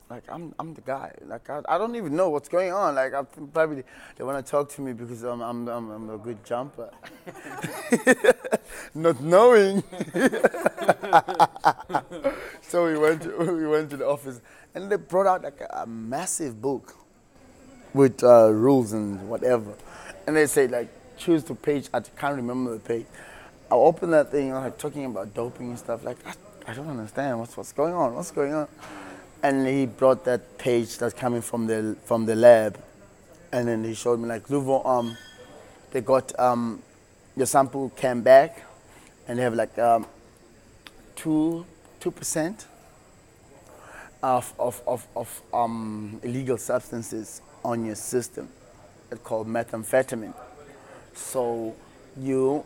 Like 0.08 0.22
I'm 0.28 0.54
I'm 0.58 0.72
the 0.72 0.82
guy. 0.82 1.12
Like 1.26 1.50
I, 1.50 1.62
I 1.68 1.78
don't 1.78 1.96
even 1.96 2.14
know 2.14 2.30
what's 2.30 2.48
going 2.48 2.72
on. 2.72 2.94
Like 2.94 3.12
I 3.12 3.22
probably 3.22 3.82
they 4.14 4.22
want 4.22 4.44
to 4.44 4.50
talk 4.50 4.68
to 4.74 4.80
me 4.80 4.92
because 4.92 5.24
I'm 5.24 5.40
I'm 5.40 5.66
I'm, 5.68 5.90
I'm 5.90 6.10
a 6.10 6.18
good 6.18 6.44
jumper. 6.44 6.90
Not 8.94 9.20
knowing. 9.20 9.82
so 12.62 12.86
we 12.86 12.96
went 12.98 13.22
to, 13.22 13.36
we 13.52 13.66
went 13.66 13.90
to 13.90 13.96
the 13.96 14.06
office 14.06 14.40
and 14.74 14.90
they 14.90 14.96
brought 14.96 15.26
out 15.26 15.42
like 15.42 15.60
a, 15.60 15.82
a 15.82 15.86
massive 15.86 16.62
book 16.62 16.94
with 17.94 18.22
uh, 18.22 18.50
rules 18.50 18.92
and 18.92 19.28
whatever. 19.28 19.74
And 20.26 20.36
they 20.36 20.46
say 20.46 20.66
like 20.66 20.88
choose 21.16 21.44
the 21.44 21.54
page. 21.54 21.88
I 21.92 22.00
can't 22.00 22.36
remember 22.36 22.74
the 22.74 22.80
page. 22.80 23.06
I 23.70 23.74
open 23.74 24.10
that 24.12 24.30
thing, 24.30 24.52
like 24.52 24.78
talking 24.78 25.04
about 25.04 25.34
doping 25.34 25.70
and 25.70 25.78
stuff. 25.78 26.04
Like 26.04 26.18
I, 26.26 26.34
I 26.70 26.74
don't 26.74 26.88
understand 26.88 27.38
what's 27.38 27.56
what's 27.56 27.72
going 27.72 27.94
on. 27.94 28.14
What's 28.14 28.30
going 28.30 28.54
on? 28.54 28.68
And 29.42 29.66
he 29.66 29.86
brought 29.86 30.24
that 30.24 30.58
page 30.58 30.98
that's 30.98 31.14
coming 31.14 31.42
from 31.42 31.66
the 31.66 31.96
from 32.04 32.26
the 32.26 32.34
lab, 32.34 32.78
and 33.52 33.68
then 33.68 33.84
he 33.84 33.94
showed 33.94 34.20
me 34.20 34.28
like 34.28 34.48
Luvo, 34.48 34.84
um, 34.86 35.16
they 35.90 36.00
got 36.00 36.38
um, 36.38 36.82
your 37.36 37.46
sample 37.46 37.90
came 37.90 38.22
back, 38.22 38.62
and 39.28 39.38
they 39.38 39.42
have 39.42 39.54
like 39.54 39.78
um, 39.78 40.06
two 41.14 41.66
two 42.00 42.10
percent 42.10 42.66
of 44.22 44.52
of 44.58 44.82
of, 44.86 45.06
of 45.14 45.42
um, 45.52 46.20
illegal 46.22 46.58
substances 46.58 47.42
on 47.66 47.84
your 47.84 47.96
system. 47.96 48.48
It's 49.10 49.20
called 49.22 49.48
methamphetamine. 49.48 50.34
So 51.14 51.74
you 52.16 52.64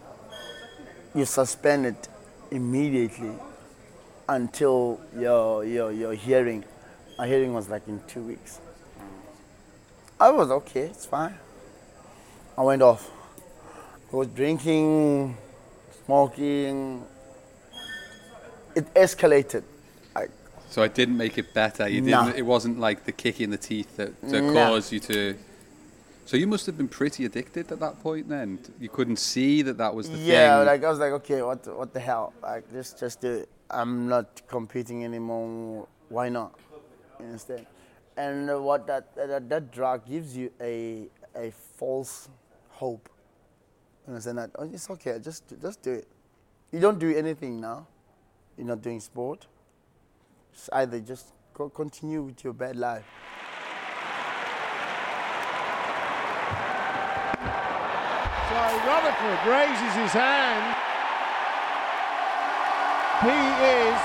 you 1.14 1.25
suspend 1.25 1.87
it 1.87 2.09
immediately 2.50 3.33
until 4.28 5.00
your 5.19 5.64
your 5.64 5.90
your 5.90 6.12
hearing. 6.12 6.64
My 7.19 7.26
hearing 7.26 7.54
was 7.54 7.69
like 7.69 7.88
in 7.88 8.00
two 8.07 8.23
weeks. 8.23 8.61
I 10.21 10.30
was 10.30 10.50
okay, 10.50 10.83
it's 10.83 11.07
fine. 11.07 11.35
I 12.59 12.62
went 12.62 12.83
off. 12.83 13.11
I 14.12 14.16
was 14.16 14.28
drinking, 14.28 15.37
smoking. 16.04 17.02
It 18.76 18.92
escalated. 18.95 19.62
So 20.71 20.83
it 20.83 20.95
didn't 20.95 21.17
make 21.17 21.37
it 21.37 21.53
better. 21.53 21.89
You 21.89 22.00
didn't. 22.00 22.27
No. 22.27 22.33
It 22.35 22.47
wasn't 22.47 22.79
like 22.79 23.05
the 23.05 23.12
kick 23.12 23.41
in 23.41 23.50
the 23.50 23.59
teeth 23.59 23.97
that, 23.97 24.21
that 24.23 24.43
No. 24.43 24.53
caused 24.53 24.93
you 24.93 25.00
to. 25.00 25.37
So 26.27 26.37
you 26.37 26.47
must 26.47 26.65
have 26.67 26.77
been 26.77 26.89
pretty 26.89 27.25
addicted 27.25 27.73
at 27.73 27.81
that 27.81 28.00
point. 28.00 28.29
Then 28.29 28.61
you 28.79 28.89
couldn't 28.89 29.19
see 29.19 29.62
that 29.62 29.79
that 29.79 29.93
was 29.93 30.09
the 30.09 30.17
yeah, 30.17 30.25
thing. 30.25 30.33
Yeah, 30.33 30.57
like 30.59 30.85
I 30.85 30.89
was 30.89 31.00
like, 31.00 31.12
okay, 31.12 31.43
what 31.43 31.65
the, 31.65 31.75
what 31.75 31.93
the 31.93 31.99
hell? 31.99 32.33
Like 32.41 32.71
just 32.71 33.00
just 33.00 33.21
do 33.21 33.33
it. 33.43 33.49
I'm 33.69 34.09
not 34.09 34.43
competing 34.47 35.05
anymore. 35.05 35.89
Why 36.09 36.29
not? 36.29 36.55
You 37.19 37.27
understand? 37.27 37.67
And 38.17 38.65
what 38.65 38.87
that, 38.87 39.15
that 39.17 39.49
that 39.49 39.73
drug 39.73 40.07
gives 40.07 40.37
you 40.37 40.53
a 40.61 41.09
a 41.35 41.50
false 41.50 42.29
hope. 42.69 43.09
You 44.07 44.12
understand 44.12 44.39
that? 44.39 44.50
Oh, 44.57 44.71
it's 44.73 44.89
okay. 44.91 45.19
Just 45.19 45.43
just 45.61 45.83
do 45.83 45.95
it. 45.95 46.07
You 46.71 46.79
don't 46.79 47.00
do 47.00 47.11
anything 47.17 47.61
now. 47.61 47.89
You're 48.57 48.69
not 48.69 48.83
doing 48.83 49.00
sport. 49.00 49.49
It's 50.52 50.69
either 50.73 51.00
just 51.00 51.33
continue 51.75 52.23
with 52.23 52.42
your 52.42 52.52
bad 52.52 52.76
life. 52.76 53.04
So 58.49 58.57
Rutherford 58.87 59.40
raises 59.47 59.95
his 59.95 60.12
hand. 60.12 60.76
He 63.21 63.28
is 63.28 63.99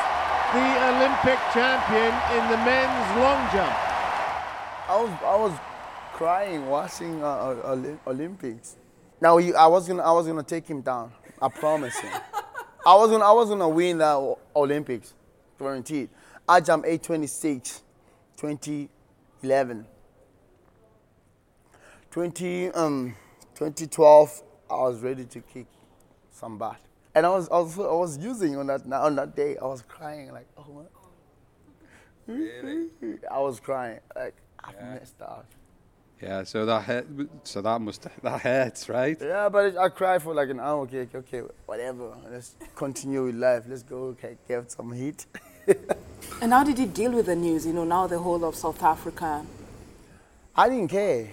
the 0.53 0.67
Olympic 0.91 1.39
champion 1.53 2.11
in 2.35 2.43
the 2.51 2.57
men's 2.63 3.09
long 3.19 3.41
jump. 3.53 3.75
I 4.87 4.95
was 5.01 5.09
I 5.23 5.35
was 5.35 5.53
crying 6.13 6.67
watching 6.67 7.23
uh, 7.23 7.27
uh, 7.27 7.95
Olympics. 8.07 8.75
Now 9.19 9.37
you, 9.37 9.55
I 9.55 9.67
was 9.67 9.87
gonna 9.87 10.03
I 10.03 10.11
was 10.11 10.27
gonna 10.27 10.43
take 10.43 10.67
him 10.67 10.81
down. 10.81 11.11
I 11.41 11.49
promise 11.49 11.97
him. 11.97 12.11
I 12.85 12.95
was 12.95 13.09
gonna 13.09 13.25
I 13.25 13.31
was 13.31 13.49
gonna 13.49 13.67
win 13.67 13.97
the 13.97 14.35
Olympics, 14.55 15.13
guaranteed. 15.57 16.09
I 16.47 16.59
jumped 16.61 16.87
826, 16.87 17.81
2011. 18.37 19.85
20 22.11 22.71
um 22.71 23.13
2012 23.55 24.41
I 24.69 24.73
was 24.75 25.01
ready 25.01 25.25
to 25.25 25.41
kick 25.41 25.65
some 26.31 26.57
butt. 26.57 26.77
And 27.13 27.25
I 27.25 27.29
was 27.29 27.49
also 27.49 27.89
I 27.89 27.95
was 27.99 28.17
using 28.17 28.55
on 28.57 28.67
that 28.67 28.85
on 28.91 29.15
that 29.15 29.35
day 29.35 29.57
I 29.57 29.65
was 29.65 29.81
crying 29.81 30.31
like 30.31 30.47
oh 30.57 30.61
what? 30.61 30.91
I 32.29 33.39
was 33.39 33.59
crying 33.59 33.99
like 34.15 34.35
I've 34.63 34.81
messed 34.81 35.21
up. 35.21 35.45
yeah. 36.21 36.43
So 36.43 36.65
that 36.65 36.83
hurt, 36.83 37.05
so 37.43 37.61
that 37.61 37.81
must 37.81 38.07
that 38.23 38.41
hurts, 38.41 38.87
right? 38.89 39.17
Yeah, 39.19 39.49
but 39.49 39.65
it, 39.65 39.77
I 39.77 39.89
cried 39.89 40.23
for 40.23 40.33
like 40.33 40.49
an 40.49 40.59
hour. 40.59 40.81
Okay, 40.83 41.01
okay, 41.01 41.17
okay, 41.19 41.41
whatever. 41.65 42.15
Let's 42.31 42.55
continue 42.75 43.25
with 43.25 43.35
life. 43.35 43.65
Let's 43.67 43.83
go. 43.83 44.15
Okay, 44.15 44.37
get 44.47 44.71
some 44.71 44.91
heat. 44.93 45.25
And 46.41 46.51
how 46.51 46.63
did 46.63 46.77
you 46.77 46.85
deal 46.85 47.11
with 47.11 47.27
the 47.27 47.35
news? 47.35 47.65
You 47.65 47.73
know, 47.73 47.85
now 47.85 48.07
the 48.07 48.19
whole 48.19 48.43
of 48.43 48.55
South 48.55 48.83
Africa. 48.83 49.45
I 50.55 50.69
didn't 50.69 50.89
care. 50.89 51.29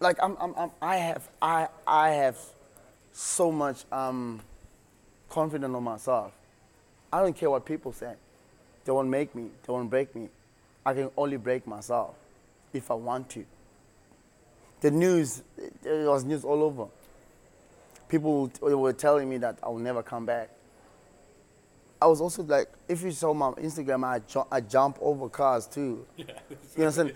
Like 0.00 0.16
I'm, 0.22 0.36
I'm, 0.40 0.54
I'm 0.56 0.70
I 0.80 0.96
have, 0.96 1.28
I, 1.40 1.68
I 1.86 2.10
have 2.10 2.38
so 3.12 3.52
much 3.52 3.84
um, 3.92 4.40
confidence 5.28 5.74
on 5.74 5.82
myself. 5.82 6.32
I 7.12 7.20
don't 7.20 7.36
care 7.36 7.50
what 7.50 7.64
people 7.64 7.92
say. 7.92 8.14
They 8.84 8.92
won't 8.92 9.08
make 9.08 9.34
me. 9.34 9.50
They 9.66 9.72
won't 9.72 9.88
break 9.88 10.14
me. 10.16 10.28
I 10.84 10.94
can 10.94 11.10
only 11.16 11.36
break 11.36 11.66
myself 11.66 12.14
if 12.72 12.90
I 12.90 12.94
want 12.94 13.30
to. 13.30 13.44
The 14.80 14.90
news, 14.90 15.42
there 15.82 16.10
was 16.10 16.24
news 16.24 16.44
all 16.44 16.62
over. 16.62 16.86
People 18.08 18.50
were 18.60 18.92
telling 18.92 19.28
me 19.28 19.38
that 19.38 19.58
I 19.62 19.68
will 19.68 19.78
never 19.78 20.02
come 20.02 20.26
back. 20.26 20.50
I 22.02 22.06
was 22.06 22.20
also 22.20 22.42
like, 22.42 22.68
if 22.88 23.02
you 23.02 23.12
saw 23.12 23.32
my 23.32 23.50
Instagram, 23.52 24.04
I, 24.04 24.18
ju- 24.18 24.46
I 24.50 24.60
jump 24.60 24.98
over 25.00 25.28
cars 25.28 25.66
too. 25.66 26.06
Yeah, 26.16 26.24
you 26.76 26.84
understand? 26.84 27.12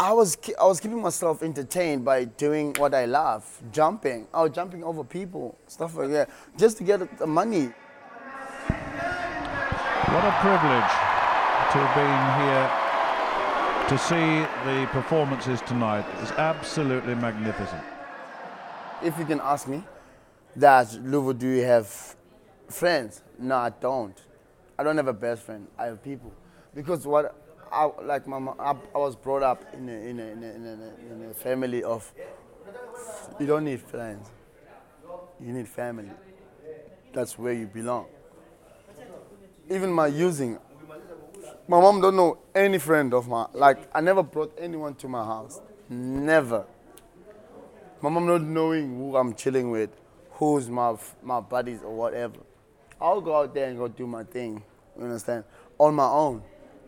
I 0.00 0.12
was 0.12 0.36
ki- 0.36 0.54
I 0.60 0.64
was 0.64 0.80
keeping 0.80 1.00
myself 1.02 1.42
entertained 1.42 2.04
by 2.04 2.24
doing 2.24 2.74
what 2.78 2.94
I 2.94 3.04
love, 3.06 3.44
jumping. 3.72 4.26
I 4.32 4.42
was 4.42 4.52
jumping 4.52 4.82
over 4.84 5.04
people, 5.04 5.56
stuff 5.66 5.96
like 5.96 6.10
that, 6.10 6.30
just 6.56 6.78
to 6.78 6.84
get 6.84 7.18
the 7.18 7.26
money. 7.26 7.72
What 10.14 10.24
a 10.24 10.34
privilege 10.40 10.92
to 11.72 11.78
have 11.82 11.94
been 11.96 12.24
here 12.42 13.88
to 13.88 13.98
see 13.98 14.46
the 14.68 14.86
performances 14.92 15.60
tonight. 15.62 16.04
It's 16.22 16.30
absolutely 16.32 17.14
magnificent. 17.14 17.82
If 19.02 19.18
you 19.18 19.24
can 19.24 19.40
ask 19.40 19.66
me, 19.68 19.82
that 20.56 20.86
Luvo, 21.04 21.36
do 21.36 21.48
you 21.48 21.64
have 21.64 22.14
friends? 22.68 23.22
No, 23.38 23.56
I 23.56 23.70
don't. 23.70 24.20
I 24.78 24.82
don't 24.82 24.96
have 24.96 25.08
a 25.08 25.12
best 25.12 25.42
friend. 25.42 25.66
I 25.78 25.86
have 25.86 26.02
people, 26.02 26.32
because 26.74 27.06
what 27.06 27.34
I 27.70 27.90
like, 28.02 28.26
my 28.26 28.38
mom, 28.38 28.56
I, 28.58 28.74
I 28.94 28.98
was 28.98 29.16
brought 29.16 29.42
up 29.42 29.64
in 29.74 29.88
a, 29.88 29.92
in, 29.92 30.20
a, 30.20 30.22
in, 30.22 30.42
a, 30.42 30.46
in, 30.46 30.66
a, 30.66 31.12
in 31.24 31.30
a 31.30 31.34
family 31.34 31.82
of 31.82 32.12
you 33.38 33.46
don't 33.46 33.64
need 33.64 33.80
friends, 33.80 34.28
you 35.40 35.52
need 35.52 35.68
family. 35.68 36.10
That's 37.12 37.38
where 37.38 37.52
you 37.52 37.66
belong. 37.66 38.06
Even 39.70 39.92
my 39.92 40.08
using, 40.08 40.58
my 41.68 41.80
mom 41.80 42.00
don't 42.00 42.16
know 42.16 42.38
any 42.54 42.78
friend 42.78 43.14
of 43.14 43.28
mine. 43.28 43.48
Like 43.54 43.78
I 43.94 44.00
never 44.00 44.22
brought 44.22 44.56
anyone 44.58 44.94
to 44.96 45.08
my 45.08 45.24
house. 45.24 45.60
Never. 45.88 46.66
My 48.02 48.10
mom 48.10 48.26
not 48.26 48.42
knowing 48.42 48.96
who 48.96 49.16
I'm 49.16 49.34
chilling 49.34 49.70
with, 49.70 49.90
who's 50.32 50.68
my 50.68 50.96
my 51.22 51.40
buddies 51.40 51.82
or 51.82 51.94
whatever. 51.94 52.38
I'll 53.04 53.20
go 53.20 53.36
out 53.36 53.52
there 53.52 53.68
and 53.68 53.76
go 53.76 53.86
do 53.86 54.06
my 54.06 54.24
thing. 54.24 54.62
You 54.96 55.04
understand? 55.04 55.44
On 55.76 55.94
my 55.94 56.06
own 56.06 56.42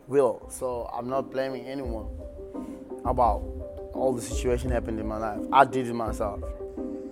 will. 0.07 0.47
So 0.49 0.89
I'm 0.91 1.07
not 1.07 1.29
blaming 1.29 1.67
anyone 1.67 2.07
about 3.05 3.43
all 3.93 4.13
the 4.13 4.21
situation 4.23 4.71
happened 4.71 4.99
in 4.99 5.07
my 5.07 5.17
life. 5.17 5.39
I 5.53 5.63
did 5.63 5.85
it 5.85 5.93
myself. 5.93 6.39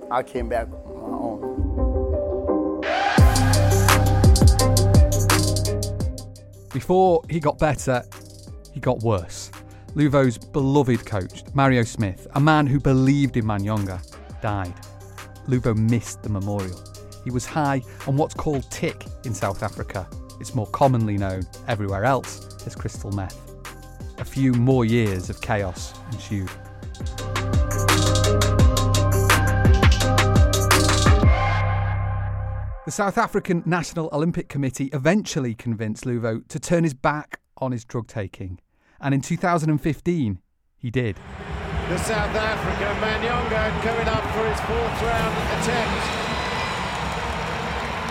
I 0.10 0.24
came 0.24 0.50
back 0.50 0.70
on 0.88 1.12
my 1.12 1.18
own. 1.18 2.82
Before 6.74 7.22
he 7.30 7.40
got 7.40 7.60
better, 7.60 8.02
he 8.74 8.80
got 8.80 9.02
worse. 9.02 9.52
Luvo's 9.94 10.40
beloved 10.40 11.06
coach, 11.06 11.44
Mario 11.54 11.84
Smith, 11.84 12.26
a 12.34 12.40
man 12.40 12.66
who 12.66 12.80
believed 12.80 13.38
in 13.38 13.46
Manyonga, 13.46 14.02
died. 14.42 14.74
Luvo 15.48 15.78
missed 15.78 16.24
the 16.24 16.30
memorial. 16.30 16.95
He 17.26 17.32
was 17.32 17.46
high 17.46 17.82
on 18.08 18.16
what's 18.16 18.36
called 18.36 18.70
tick 18.70 19.06
in 19.26 19.34
South 19.34 19.64
Africa. 19.64 20.08
It's 20.40 20.54
more 20.54 20.68
commonly 20.68 21.18
known 21.18 21.42
everywhere 21.68 22.06
else 22.06 22.48
as 22.68 22.76
crystal 22.76 23.12
meth. 23.12 23.42
A 24.20 24.24
few 24.24 24.54
more 24.54 24.86
years 24.86 25.30
of 25.32 25.42
chaos 25.42 25.96
ensued. 26.12 26.50
The 32.86 32.92
South 32.92 33.18
African 33.18 33.64
National 33.66 34.08
Olympic 34.14 34.48
Committee 34.48 34.92
eventually 34.94 35.56
convinced 35.56 36.06
Luvo 36.06 36.48
to 36.48 36.60
turn 36.60 36.84
his 36.84 36.94
back 36.94 37.40
on 37.58 37.72
his 37.72 37.84
drug 37.84 38.08
taking. 38.08 38.60
And 39.02 39.16
in 39.16 39.22
2015, 39.22 40.40
he 40.78 40.92
did. 40.92 41.18
The 41.90 41.98
South 41.98 42.36
African 42.36 42.96
Manyonga 43.02 43.82
coming 43.82 44.08
up 44.08 44.24
for 44.36 44.48
his 44.48 44.60
fourth 44.62 45.02
round 45.02 45.62
attempt. 45.64 46.25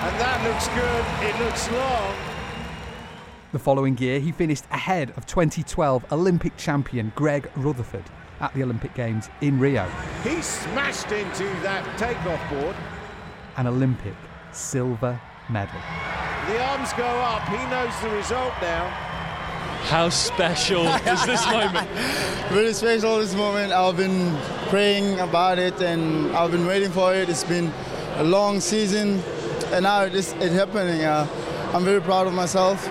And 0.04 0.20
that 0.20 0.38
looks 0.46 0.68
good. 0.68 1.04
It 1.28 1.44
looks 1.44 1.70
long. 1.72 2.14
The 3.52 3.58
following 3.58 3.96
year, 3.98 4.20
he 4.20 4.32
finished 4.32 4.64
ahead 4.70 5.12
of 5.16 5.24
2012 5.26 6.12
Olympic 6.12 6.56
champion 6.56 7.12
Greg 7.14 7.50
Rutherford 7.56 8.04
at 8.40 8.52
the 8.52 8.62
Olympic 8.64 8.92
Games 8.94 9.30
in 9.40 9.58
Rio, 9.60 9.88
He 10.24 10.42
smashed 10.42 11.10
into 11.12 11.44
that 11.62 11.84
takeoff 11.96 12.40
board. 12.50 12.74
an 13.56 13.66
Olympic 13.68 14.14
silver 14.52 15.18
medal. 15.48 15.80
The 16.48 16.60
arms 16.62 16.92
go 16.94 17.04
up. 17.04 17.48
He 17.48 17.56
knows 17.70 17.94
the 18.02 18.10
result 18.10 18.52
now. 18.60 18.88
How 19.84 20.08
special 20.08 20.86
is 21.12 21.24
this 21.26 21.46
moment? 21.46 21.88
Really 22.50 22.72
special 22.74 23.18
this 23.20 23.34
moment. 23.34 23.72
I've 23.72 23.96
been 23.96 24.36
praying 24.68 25.20
about 25.20 25.58
it 25.58 25.80
and 25.80 26.34
I've 26.36 26.50
been 26.50 26.66
waiting 26.66 26.90
for 26.90 27.14
it. 27.14 27.28
It's 27.28 27.44
been 27.44 27.72
a 28.16 28.24
long 28.24 28.60
season 28.60 29.22
and 29.74 29.82
now 29.82 30.02
it's, 30.02 30.32
it's 30.34 30.54
happening. 30.54 31.02
Uh, 31.02 31.26
I'm 31.72 31.84
very 31.84 32.00
proud 32.00 32.28
of 32.28 32.32
myself. 32.32 32.88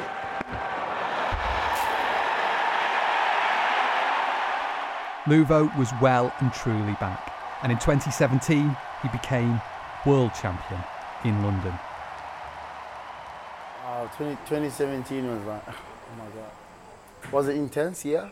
Luvo 5.25 5.75
was 5.77 5.89
well 6.01 6.33
and 6.41 6.51
truly 6.51 6.91
back, 6.99 7.31
and 7.63 7.71
in 7.71 7.77
2017 7.77 8.75
he 9.01 9.07
became 9.07 9.61
world 10.05 10.31
champion 10.33 10.83
in 11.23 11.41
London. 11.41 11.73
Uh, 13.85 14.05
20, 14.17 14.35
2017 14.45 15.25
was 15.25 15.45
like, 15.45 15.63
oh 15.69 15.73
my 16.17 16.25
god, 16.35 17.31
was 17.31 17.47
it 17.47 17.55
intense? 17.55 18.03
Yeah. 18.03 18.27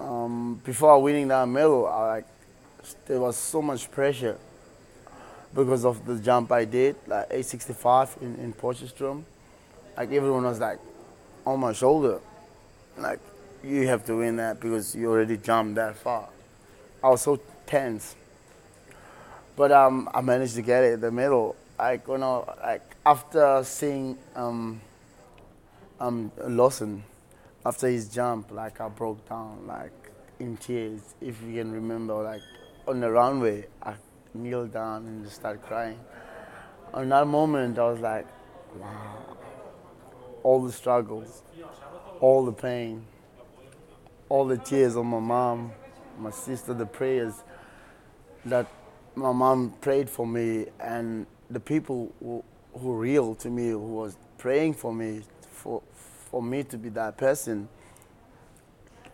Um, 0.00 0.60
before 0.64 1.00
winning 1.00 1.28
that 1.28 1.46
medal, 1.46 1.86
I 1.86 2.06
like 2.06 2.26
there 3.06 3.20
was 3.20 3.36
so 3.36 3.62
much 3.62 3.88
pressure 3.92 4.36
because 5.54 5.84
of 5.84 6.04
the 6.06 6.16
jump 6.16 6.50
I 6.52 6.64
did, 6.64 6.96
like 7.06 7.26
865 7.30 8.16
in 8.20 8.36
in 8.36 8.52
Potchefstroom. 8.52 9.24
Like 9.96 10.10
everyone 10.12 10.44
was 10.44 10.58
like 10.58 10.78
on 11.44 11.60
my 11.60 11.72
shoulder, 11.72 12.20
like 12.96 13.20
you 13.62 13.86
have 13.88 14.04
to 14.06 14.16
win 14.16 14.36
that 14.36 14.60
because 14.60 14.94
you 14.94 15.10
already 15.10 15.36
jumped 15.36 15.76
that 15.76 15.96
far. 15.96 16.28
I 17.02 17.08
was 17.10 17.22
so 17.22 17.40
tense, 17.66 18.16
but 19.56 19.72
um, 19.72 20.08
I 20.14 20.20
managed 20.20 20.54
to 20.54 20.62
get 20.62 20.84
it, 20.84 21.00
the 21.00 21.10
medal. 21.10 21.56
Like 21.78 22.06
you 22.08 22.18
know, 22.18 22.46
like 22.62 22.82
after 23.04 23.62
seeing 23.64 24.16
um, 24.34 24.80
um, 26.00 26.30
Lawson, 26.46 27.02
after 27.66 27.88
his 27.88 28.08
jump, 28.08 28.50
like 28.52 28.80
I 28.80 28.88
broke 28.88 29.28
down, 29.28 29.66
like 29.66 29.92
in 30.38 30.56
tears. 30.56 31.14
If 31.20 31.42
you 31.42 31.54
can 31.60 31.72
remember, 31.72 32.14
like 32.22 32.42
on 32.86 33.00
the 33.00 33.10
runway, 33.10 33.66
I 33.82 33.94
kneeled 34.34 34.72
down 34.72 35.06
and 35.06 35.24
just 35.24 35.36
started 35.36 35.62
crying. 35.62 35.98
On 36.94 37.08
that 37.08 37.26
moment, 37.26 37.78
I 37.78 37.90
was 37.90 38.00
like, 38.00 38.26
wow, 38.76 39.36
all 40.42 40.62
the 40.62 40.72
struggles, 40.72 41.42
all 42.20 42.44
the 42.44 42.52
pain, 42.52 43.04
all 44.28 44.46
the 44.46 44.58
tears 44.58 44.96
of 44.96 45.04
my 45.04 45.18
mom, 45.18 45.72
my 46.18 46.30
sister, 46.30 46.74
the 46.74 46.86
prayers 46.86 47.42
that 48.44 48.66
my 49.14 49.32
mom 49.32 49.72
prayed 49.80 50.08
for 50.08 50.26
me, 50.26 50.66
and 50.80 51.26
the 51.50 51.60
people 51.60 52.12
who, 52.20 52.42
who 52.78 52.94
real 52.94 53.34
to 53.36 53.50
me, 53.50 53.70
who 53.70 53.78
was 53.78 54.16
praying 54.38 54.74
for 54.74 54.92
me, 54.92 55.22
for, 55.50 55.82
for 56.30 56.42
me 56.42 56.62
to 56.64 56.78
be 56.78 56.88
that 56.90 57.16
person 57.16 57.68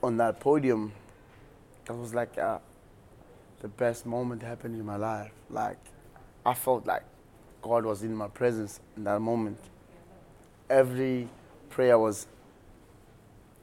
on 0.02 0.16
that 0.16 0.38
podium, 0.40 0.92
that 1.86 1.94
was 1.94 2.14
like 2.14 2.38
uh, 2.38 2.58
the 3.60 3.68
best 3.68 4.06
moment 4.06 4.42
happened 4.42 4.74
in 4.78 4.84
my 4.84 4.96
life. 4.96 5.32
Like, 5.50 5.78
I 6.46 6.54
felt 6.54 6.86
like 6.86 7.02
God 7.62 7.84
was 7.84 8.02
in 8.02 8.14
my 8.14 8.28
presence 8.28 8.80
in 8.96 9.04
that 9.04 9.20
moment. 9.20 9.58
Every 10.70 11.28
prayer 11.70 11.98
was 11.98 12.26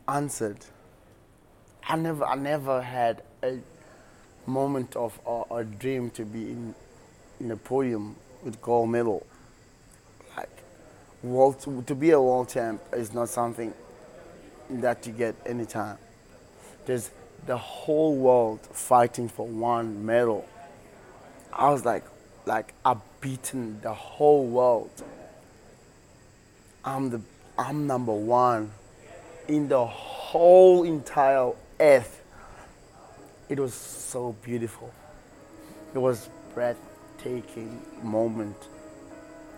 answered. 0.08 0.58
I 1.88 1.95
never, 1.95 2.25
I 2.25 2.36
never 2.36 2.81
had 2.81 3.23
a 3.43 3.60
moment 4.45 4.95
of 4.95 5.19
or 5.25 5.45
a 5.51 5.63
dream 5.63 6.10
to 6.12 6.25
be 6.25 6.51
in, 6.51 6.75
in 7.39 7.51
a 7.51 7.58
podium 7.58 8.15
with 8.43 8.62
gold 8.62 8.89
medal. 8.89 9.25
Like, 10.36 10.49
world 11.23 11.60
to, 11.62 11.95
be 11.95 12.12
a 12.12 12.21
world 12.21 12.49
champ 12.49 12.81
is 12.93 13.13
not 13.13 13.29
something 13.29 13.73
that 14.69 15.05
you 15.08 15.13
get 15.13 15.36
anytime. 15.45 15.97
There's 16.86 17.12
the 17.45 17.58
whole 17.58 18.15
world 18.15 18.60
fighting 18.71 19.29
for 19.29 19.47
one 19.47 20.05
medal. 20.05 20.47
I 21.53 21.69
was 21.69 21.86
like, 21.86 22.03
like 22.45 22.73
I've 22.84 23.01
beaten 23.21 23.79
the 23.81 23.93
whole 23.93 24.45
world. 24.45 25.03
I'm 26.84 27.10
the, 27.10 27.21
I'm 27.58 27.88
number 27.88 28.13
one 28.13 28.71
in 29.47 29.67
the 29.67 29.86
whole 29.86 30.84
entire 30.84 31.51
earth. 31.79 32.21
It 33.47 33.60
was 33.60 33.73
so 33.73 34.36
beautiful. 34.43 34.91
It 35.93 35.99
was 35.99 36.29
breathtaking 36.53 37.79
moment. 38.01 38.58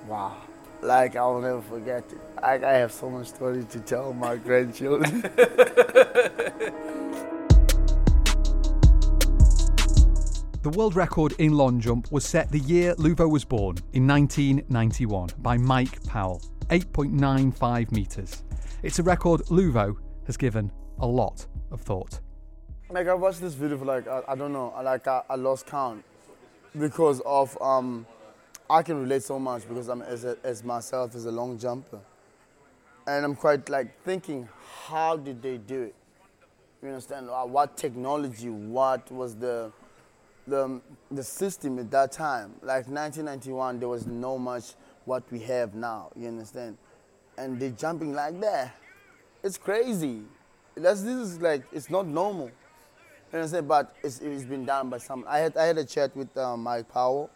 Wow. 0.07 0.37
Like 0.81 1.15
I'll 1.15 1.41
never 1.41 1.61
forget 1.61 2.03
it. 2.11 2.19
Like 2.41 2.63
I 2.63 2.73
have 2.73 2.91
so 2.91 3.09
much 3.09 3.27
story 3.27 3.65
to 3.71 3.79
tell 3.79 4.13
my 4.13 4.35
grandchildren. 4.35 5.23
The 10.67 10.77
world 10.77 10.97
record 10.97 11.31
in 11.37 11.53
long 11.53 11.79
jump 11.79 12.11
was 12.11 12.25
set 12.25 12.51
the 12.51 12.59
year 12.59 12.93
Luvo 12.95 13.31
was 13.31 13.45
born, 13.45 13.77
in 13.93 14.05
1991, 14.05 15.29
by 15.37 15.55
Mike 15.55 16.03
Powell. 16.03 16.41
8.95 16.67 17.89
metres. 17.93 18.43
It's 18.83 18.99
a 18.99 19.03
record 19.03 19.43
Luvo 19.43 19.95
has 20.25 20.35
given 20.35 20.69
a 20.99 21.07
lot 21.07 21.47
of 21.71 21.79
thought. 21.79 22.19
Like 22.89 23.07
I 23.07 23.13
watched 23.13 23.39
this 23.39 23.53
video 23.53 23.77
for 23.77 23.85
like 23.85 24.09
I, 24.09 24.23
I 24.27 24.35
don't 24.35 24.51
know, 24.51 24.73
like 24.83 25.07
I, 25.07 25.21
I 25.29 25.35
lost 25.35 25.67
count 25.67 26.03
because 26.77 27.21
of 27.21 27.57
um, 27.61 28.05
I 28.69 28.83
can 28.83 29.01
relate 29.01 29.23
so 29.23 29.39
much 29.39 29.65
because 29.69 29.87
I'm 29.87 30.01
as, 30.01 30.25
a, 30.25 30.35
as 30.43 30.65
myself 30.65 31.15
as 31.15 31.27
a 31.27 31.31
long 31.31 31.57
jumper, 31.57 32.01
and 33.07 33.23
I'm 33.23 33.35
quite 33.35 33.69
like 33.69 34.03
thinking, 34.03 34.49
how 34.83 35.15
did 35.15 35.41
they 35.41 35.59
do 35.59 35.83
it? 35.83 35.95
You 36.81 36.89
understand? 36.89 37.29
What 37.29 37.77
technology? 37.77 38.49
What 38.49 39.09
was 39.09 39.33
the 39.33 39.71
the 40.47 40.81
the 41.11 41.23
system 41.23 41.79
at 41.79 41.91
that 41.91 42.11
time? 42.11 42.53
Like 42.61 42.87
1991, 42.87 43.79
there 43.79 43.89
was 43.89 44.07
no 44.07 44.37
much 44.37 44.73
what 45.05 45.23
we 45.31 45.39
have 45.39 45.75
now. 45.75 46.11
You 46.15 46.27
understand? 46.27 46.77
And 47.37 47.59
they're 47.59 47.69
jumping 47.69 48.13
like 48.13 48.39
that. 48.41 48.75
It's 49.43 49.57
crazy. 49.57 50.21
That's 50.75 51.01
this 51.01 51.15
is 51.15 51.41
like 51.41 51.63
it's 51.71 51.89
not 51.89 52.07
normal. 52.07 52.51
You 53.31 53.39
understand? 53.39 53.67
But 53.67 53.95
it's, 54.03 54.19
it's 54.19 54.43
been 54.45 54.65
done 54.65 54.89
by 54.89 54.97
some. 54.97 55.25
I 55.27 55.39
had 55.39 55.57
I 55.57 55.65
had 55.65 55.77
a 55.77 55.85
chat 55.85 56.15
with 56.15 56.35
uh, 56.37 56.55
Mike 56.57 56.89
Powell 56.89 57.29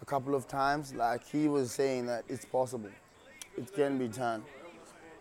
a 0.00 0.04
couple 0.04 0.34
of 0.34 0.46
times. 0.46 0.94
Like 0.94 1.26
he 1.26 1.48
was 1.48 1.72
saying 1.72 2.06
that 2.06 2.24
it's 2.28 2.44
possible, 2.44 2.90
it 3.56 3.72
can 3.74 3.98
be 3.98 4.08
done. 4.08 4.42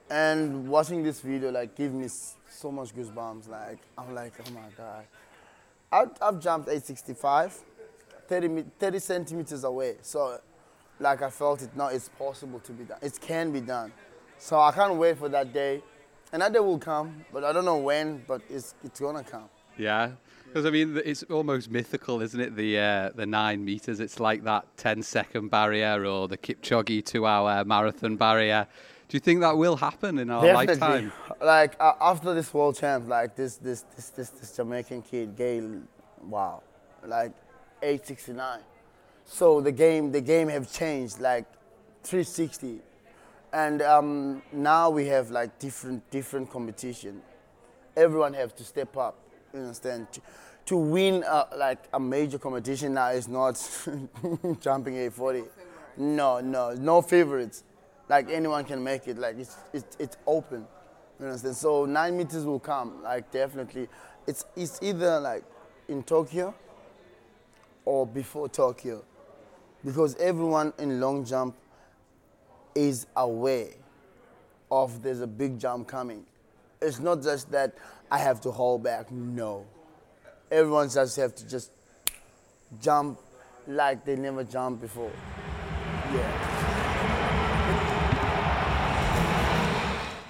And 0.10 0.68
watching 0.68 1.04
this 1.04 1.22
video 1.22 1.52
like 1.52 1.76
give 1.76 1.94
me 1.94 2.08
so 2.50 2.72
much 2.72 2.96
goosebumps. 2.96 3.50
Like 3.50 3.80
I'm 3.98 4.14
like, 4.14 4.34
oh 4.46 4.52
my 4.52 4.70
god. 4.78 5.06
I've, 5.94 6.10
I've 6.22 6.40
jumped 6.40 6.70
865, 6.70 7.60
30, 8.28 8.66
30 8.80 9.00
centimeters 9.00 9.64
away. 9.64 9.98
So, 10.02 10.40
like 11.00 11.22
I 11.22 11.30
felt 11.30 11.62
it 11.62 11.76
now, 11.76 11.88
it's 11.88 12.10
possible 12.10 12.60
to 12.62 12.72
be 12.72 12.84
done. 12.84 12.98
It 13.02 13.20
can 13.22 13.52
be 13.52 13.62
done. 13.62 13.94
So 14.40 14.60
I 14.60 14.72
can't 14.72 14.96
wait 14.96 15.20
for 15.20 15.30
that 15.30 15.54
day. 15.54 15.84
And 16.32 16.42
that 16.42 16.52
day 16.52 16.60
will 16.60 16.80
come, 16.80 17.24
but 17.32 17.44
I 17.44 17.54
don't 17.54 17.66
know 17.66 17.78
when, 17.78 18.24
but 18.28 18.42
it's, 18.50 18.74
it's 18.84 19.00
gonna 19.00 19.24
come. 19.24 19.50
Yeah, 19.78 20.12
because 20.46 20.66
I 20.66 20.72
mean, 20.72 21.00
it's 21.06 21.22
almost 21.24 21.70
mythical, 21.70 22.22
isn't 22.22 22.40
it? 22.40 22.56
The 22.56 22.80
uh, 22.80 23.10
the 23.16 23.26
nine 23.26 23.64
meters. 23.64 24.00
It's 24.00 24.20
like 24.20 24.44
that 24.44 24.66
10 24.78 25.04
second 25.04 25.50
barrier 25.50 26.06
or 26.06 26.28
the 26.28 26.38
Kipchoge 26.38 27.06
two 27.06 27.26
hour 27.28 27.64
marathon 27.66 28.18
barrier. 28.18 28.68
Do 29.14 29.18
you 29.18 29.22
think 29.22 29.42
that 29.42 29.56
will 29.56 29.76
happen 29.76 30.18
in 30.18 30.32
our 30.32 30.42
Definitely. 30.42 30.76
lifetime? 30.76 31.14
Like 31.40 31.76
uh, 31.80 31.94
after 32.02 32.34
this 32.34 32.52
world 32.52 32.76
champ, 32.76 33.08
like 33.08 33.36
this, 33.36 33.58
this, 33.58 33.82
this, 33.96 34.10
this, 34.10 34.30
this 34.32 34.56
Jamaican 34.56 35.04
kid, 35.04 35.36
Gayle, 35.36 35.84
wow, 36.24 36.64
like 37.06 37.32
869. 37.84 38.62
So 39.24 39.62
the 39.62 39.72
game, 39.72 40.12
the 40.12 40.20
game 40.20 40.48
have 40.48 40.74
changed 40.74 41.20
like 41.20 41.46
360, 42.02 42.80
and 43.54 43.84
um, 43.84 44.42
now 44.52 44.90
we 44.90 45.06
have 45.10 45.30
like 45.30 45.60
different, 45.60 46.10
different 46.10 46.50
competition. 46.50 47.22
Everyone 47.96 48.34
have 48.34 48.56
to 48.56 48.64
step 48.64 48.98
up. 48.98 49.20
You 49.54 49.60
understand? 49.60 50.12
To, 50.14 50.22
to 50.66 50.78
win 50.78 51.24
uh, 51.24 51.46
like 51.56 51.84
a 51.94 52.00
major 52.00 52.40
competition 52.40 52.96
now 52.96 53.10
is 53.10 53.28
not 53.28 53.58
jumping 54.60 54.96
840. 54.96 55.44
No, 55.98 56.40
no, 56.40 56.74
no 56.74 57.04
favorites. 57.04 57.64
Like 58.14 58.30
anyone 58.30 58.64
can 58.64 58.84
make 58.84 59.08
it. 59.08 59.18
Like 59.18 59.40
it's 59.40 59.58
it's, 59.74 59.98
it's 59.98 60.18
open. 60.28 60.68
You 61.20 61.26
understand? 61.26 61.56
So 61.56 61.86
nine 61.86 62.16
meters 62.16 62.46
will 62.46 62.60
come. 62.60 63.02
Like 63.02 63.32
definitely, 63.32 63.90
it's 64.28 64.46
it's 64.56 64.78
either 64.84 65.20
like 65.20 65.44
in 65.88 66.04
Tokyo 66.04 66.54
or 67.86 68.06
before 68.06 68.50
Tokyo, 68.50 69.04
because 69.84 70.16
everyone 70.18 70.74
in 70.78 71.00
long 71.02 71.26
jump 71.26 71.56
is 72.76 73.08
aware 73.16 73.74
of 74.72 75.02
there's 75.02 75.22
a 75.22 75.28
big 75.28 75.60
jump 75.60 75.88
coming. 75.88 76.24
It's 76.84 77.00
not 77.00 77.24
just 77.24 77.50
that 77.52 77.74
I 78.12 78.20
have 78.20 78.40
to 78.42 78.52
hold 78.52 78.84
back. 78.84 79.12
No, 79.12 79.66
everyone 80.52 80.88
just 80.88 81.16
have 81.16 81.34
to 81.34 81.50
just 81.50 81.72
jump 82.80 83.18
like 83.66 84.06
they 84.06 84.16
never 84.16 84.44
jumped 84.44 84.82
before. 84.82 85.12
Yeah. 86.14 86.63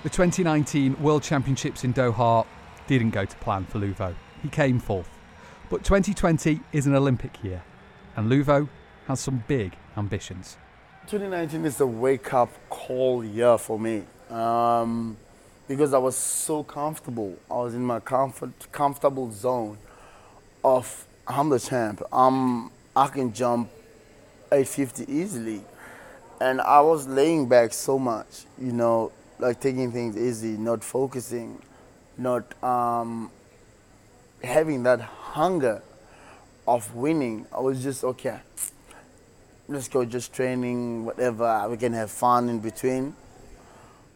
The 0.04 0.10
2019 0.10 1.02
World 1.02 1.24
Championships 1.24 1.86
in 1.86 1.94
Doha 1.94 2.46
didn't 2.88 3.12
go 3.12 3.24
to 3.24 3.38
plan 3.38 3.64
for 3.64 3.80
Luvo. 3.80 4.14
He 4.42 4.50
came 4.50 4.78
fourth. 4.78 5.08
But 5.70 5.86
2020 5.86 6.60
is 6.74 6.86
an 6.86 6.94
Olympic 6.94 7.42
year, 7.42 7.64
and 8.18 8.30
Luvo 8.30 8.68
has 9.08 9.22
some 9.22 9.46
big 9.48 9.78
ambitions. 9.96 10.58
2019 11.08 11.64
is 11.64 11.80
a 11.80 11.88
wake 11.88 12.34
up 12.34 12.50
call 12.70 13.24
year 13.24 13.58
for 13.58 13.80
me 13.80 14.04
um, 14.30 15.16
because 15.70 15.94
I 15.94 16.00
was 16.00 16.18
so 16.18 16.64
comfortable. 16.64 17.38
I 17.50 17.54
was 17.60 17.74
in 17.74 17.86
my 17.86 18.02
comfort, 18.02 18.52
comfortable 18.74 19.32
zone 19.32 19.78
of 20.66 21.08
I'm 21.26 21.48
the 21.48 21.62
champ. 21.62 22.04
I'm, 22.12 22.72
I 22.94 23.08
can 23.08 23.32
jump 23.32 23.70
850 24.52 25.10
easily. 25.10 25.62
And 26.42 26.60
I 26.60 26.82
was 26.82 27.08
laying 27.08 27.48
back 27.48 27.72
so 27.72 27.98
much, 27.98 28.44
you 28.60 28.74
know, 28.74 29.14
like 29.40 29.60
taking 29.60 29.92
things 29.92 30.18
easy, 30.18 30.58
not 30.58 30.84
focusing, 30.84 31.62
not 32.18 32.62
um, 32.64 33.32
having 34.44 34.84
that 34.84 35.02
hunger 35.02 35.82
of 36.68 36.94
winning. 36.96 37.46
I 37.52 37.60
was 37.60 37.82
just, 37.84 38.04
okay, 38.04 38.40
let's 39.68 39.88
go 39.88 40.06
just 40.06 40.34
training, 40.34 41.06
whatever. 41.06 41.68
We 41.70 41.78
can 41.78 41.94
have 41.94 42.12
fun 42.12 42.50
in 42.50 42.60
between. 42.60 43.16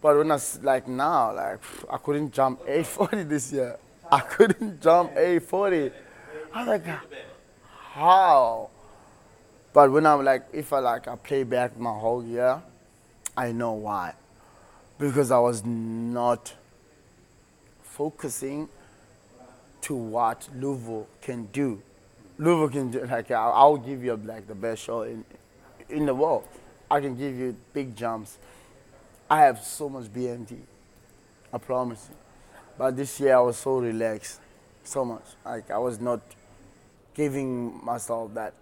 But 0.01 0.17
when 0.17 0.31
I 0.31 0.39
like 0.61 0.87
now, 0.87 1.33
like 1.33 1.59
I 1.89 1.97
couldn't 1.97 2.33
jump 2.33 2.61
840 2.61 3.23
this 3.23 3.51
year. 3.51 3.77
I 4.11 4.19
couldn't 4.19 4.81
jump 4.81 5.11
840. 5.11 5.91
I 6.53 6.59
was 6.59 6.67
like, 6.67 6.85
how? 7.91 8.69
But 9.73 9.91
when 9.91 10.05
I'm 10.05 10.23
like, 10.23 10.45
if 10.53 10.71
I 10.71 10.79
like, 10.79 11.07
I 11.07 11.15
play 11.15 11.43
back 11.43 11.77
my 11.77 11.91
whole 11.91 12.23
year, 12.23 12.61
I 13.35 13.51
know 13.51 13.73
why. 13.73 14.13
Because 14.99 15.31
I 15.31 15.39
was 15.39 15.63
not 15.63 16.53
focusing 17.83 18.69
to 19.81 19.95
what 19.95 20.49
Luvo 20.55 21.05
can 21.21 21.45
do. 21.47 21.81
Luvo 22.39 22.71
can 22.71 22.91
do 22.91 23.05
like 23.05 23.31
I'll, 23.31 23.53
I'll 23.53 23.77
give 23.77 24.03
you 24.03 24.15
like 24.17 24.47
the 24.47 24.55
best 24.55 24.83
show 24.83 25.01
in 25.03 25.23
in 25.89 26.05
the 26.05 26.13
world. 26.13 26.47
I 26.89 26.99
can 26.99 27.15
give 27.15 27.35
you 27.35 27.55
big 27.73 27.95
jumps. 27.95 28.37
I 29.29 29.41
have 29.41 29.63
so 29.63 29.89
much 29.89 30.05
BMT. 30.05 30.57
I 31.53 31.57
promise 31.57 32.07
you. 32.09 32.15
But 32.77 32.95
this 32.95 33.19
year 33.19 33.35
I 33.35 33.39
was 33.39 33.57
so 33.57 33.79
relaxed, 33.79 34.39
so 34.83 35.03
much. 35.03 35.25
Like 35.45 35.71
I 35.71 35.77
was 35.77 35.99
not 35.99 36.21
giving 37.13 37.83
myself 37.83 38.33
that. 38.35 38.53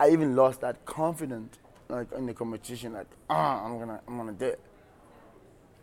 I 0.00 0.10
even 0.10 0.36
lost 0.36 0.60
that 0.60 0.84
confidence, 0.84 1.56
like 1.88 2.12
in 2.12 2.26
the 2.26 2.34
competition. 2.34 2.92
Like 2.92 3.06
ah, 3.28 3.64
I'm 3.64 3.78
gonna, 3.78 4.00
I'm 4.06 4.16
gonna 4.16 4.32
do 4.32 4.46
it. 4.46 4.60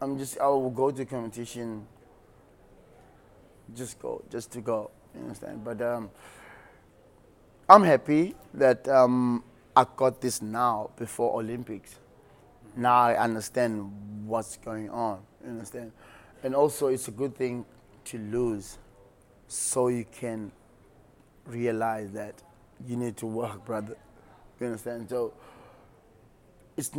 I'm 0.06 0.20
just, 0.20 0.38
I 0.39 0.46
will 0.50 0.70
go 0.70 0.91
to 0.91 1.04
competition. 1.04 1.88
Just 3.76 3.98
go, 3.98 4.24
just 4.30 4.52
to 4.52 4.62
go. 4.62 4.91
You 5.15 5.22
understand? 5.22 5.63
But 5.63 5.82
um, 5.82 6.12
I'm 7.68 7.82
happy 7.82 8.36
that 8.54 8.88
um, 8.88 9.44
I 9.76 9.84
got 9.96 10.22
this 10.22 10.44
now 10.44 10.91
before 10.96 11.39
Olympics. 11.39 11.98
Now 12.78 12.94
I 12.98 13.18
understand 13.18 13.91
what's 14.28 14.58
going 14.58 14.91
on. 14.91 15.22
You 15.44 15.50
understand? 15.50 15.91
And 16.44 16.54
also, 16.54 16.89
it's 16.89 17.08
a 17.08 17.12
good 17.12 17.36
thing 17.36 17.65
to 18.04 18.20
lose, 18.20 18.78
so 19.48 19.88
you 19.88 20.06
can 20.12 20.52
realize 21.48 22.12
that 22.12 22.44
you 22.86 22.96
need 22.96 23.18
to 23.18 23.26
work, 23.26 23.65
brother. 23.65 23.98
You 24.60 24.68
understand? 24.68 25.10
So, 25.10 25.34
it's 26.78 26.91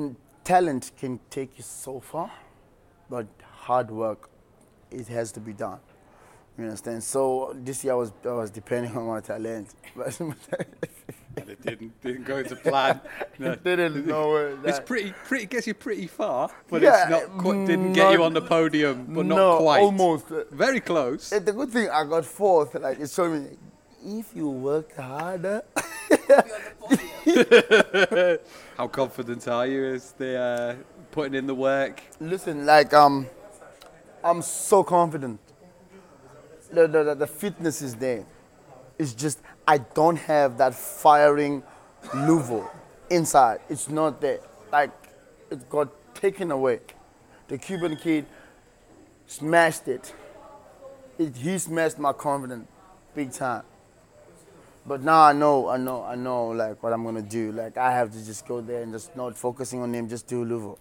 talent 0.42 0.90
can 0.98 1.20
take 1.30 1.56
you 1.56 1.62
so 1.62 2.00
far, 2.00 2.32
but 3.08 3.26
hard 3.42 3.90
work, 3.90 4.28
it 4.90 5.08
has 5.08 5.32
to 5.32 5.40
be 5.40 5.52
done. 5.52 5.80
You 6.58 6.64
understand? 6.64 7.02
So 7.04 7.54
this 7.54 7.84
year 7.84 7.92
I 7.92 7.96
was 7.96 8.12
I 8.24 8.28
was 8.32 8.50
depending 8.50 8.96
on 8.96 9.06
my 9.06 9.20
talent, 9.20 9.74
but 9.96 11.48
it 11.48 11.62
didn't 11.62 12.00
didn't 12.00 12.24
go 12.24 12.42
to 12.42 12.56
plan. 12.56 13.00
No. 13.38 13.52
it 13.52 13.62
didn't 13.62 14.06
know 14.06 14.30
where 14.30 14.56
It's 14.64 14.80
pretty 14.80 15.12
pretty 15.26 15.46
gets 15.46 15.66
you 15.66 15.74
pretty 15.74 16.06
far, 16.06 16.48
but 16.70 16.80
Yeah, 16.80 17.02
it's 17.02 17.10
not 17.10 17.38
quite, 17.38 17.66
didn't 17.66 17.92
get 17.92 18.12
you 18.12 18.24
on 18.24 18.32
the 18.32 18.40
podium, 18.40 19.04
but 19.10 19.26
not 19.26 19.36
no, 19.36 19.58
quite. 19.58 19.80
almost. 19.80 20.28
Very 20.50 20.80
close. 20.80 21.30
And 21.30 21.44
the 21.44 21.52
good 21.52 21.70
thing 21.70 21.90
I 21.90 22.04
got 22.04 22.24
fourth. 22.24 22.74
Like 22.74 23.00
it 23.00 23.10
showed 23.10 23.32
me, 23.32 23.48
if 24.18 24.34
you 24.34 24.48
work 24.48 24.96
harder, 24.96 25.62
How 28.76 28.88
confident 28.88 29.46
are 29.48 29.66
you 29.66 29.84
as 29.86 30.12
the 30.12 30.36
uh, 30.38 30.74
putting 31.10 31.34
in 31.34 31.46
the 31.46 31.54
work? 31.54 32.00
listen, 32.20 32.66
like 32.66 32.92
um, 32.94 33.26
I'm 34.22 34.42
so 34.42 34.82
confident. 34.82 35.40
The, 36.72 36.86
the, 36.88 37.14
the, 37.14 37.26
fitness 37.26 37.80
is 37.80 37.94
there. 37.94 38.26
It's 38.98 39.14
just 39.14 39.40
I 39.66 39.78
don't 39.78 40.16
have 40.16 40.58
that 40.58 40.74
firing 40.74 41.62
Luvo 42.06 42.68
inside. 43.08 43.60
It's 43.68 43.88
not 43.88 44.20
there. 44.20 44.40
Like 44.72 44.90
it 45.50 45.68
got 45.70 45.88
taken 46.14 46.50
away. 46.50 46.80
the 47.48 47.58
Cuban 47.58 47.96
kid 47.96 48.26
smashed 49.26 49.86
it. 49.86 50.12
it. 51.18 51.36
He 51.36 51.58
smashed 51.58 51.98
my 51.98 52.12
confidence 52.12 52.66
big 53.14 53.32
time. 53.32 53.62
But 54.88 55.02
now 55.02 55.22
I 55.22 55.32
know, 55.32 55.68
I 55.68 55.78
know, 55.78 56.04
I 56.04 56.14
know, 56.14 56.46
like 56.48 56.80
what 56.80 56.92
I'm 56.92 57.02
gonna 57.02 57.20
do. 57.20 57.50
Like 57.50 57.76
I 57.76 57.90
have 57.90 58.12
to 58.12 58.24
just 58.24 58.46
go 58.46 58.60
there 58.60 58.82
and 58.82 58.92
just 58.92 59.16
not 59.16 59.36
focusing 59.36 59.82
on 59.82 59.92
him, 59.92 60.08
just 60.08 60.28
do 60.28 60.44
Luvo, 60.44 60.78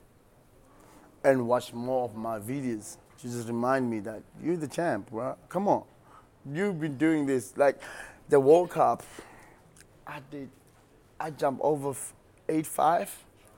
and 1.23 1.47
watch 1.47 1.73
more 1.73 2.03
of 2.03 2.15
my 2.15 2.37
videos 2.37 2.97
to 3.17 3.23
just 3.27 3.47
remind 3.47 3.89
me 3.89 3.99
that 4.01 4.21
you're 4.43 4.57
the 4.57 4.67
champ, 4.67 5.09
bro. 5.09 5.35
Come 5.49 5.67
on, 5.67 5.85
you've 6.45 6.79
been 6.79 6.97
doing 6.97 7.25
this. 7.25 7.57
Like 7.57 7.81
the 8.29 8.39
World 8.39 8.69
Cup, 8.69 9.01
I 10.05 10.19
did, 10.29 10.49
I 11.19 11.31
jumped 11.31 11.61
over 11.63 11.95
eight 12.47 12.67
five, 12.67 13.11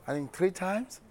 I 0.06 0.14
think 0.14 0.32
three 0.32 0.50
times, 0.50 1.02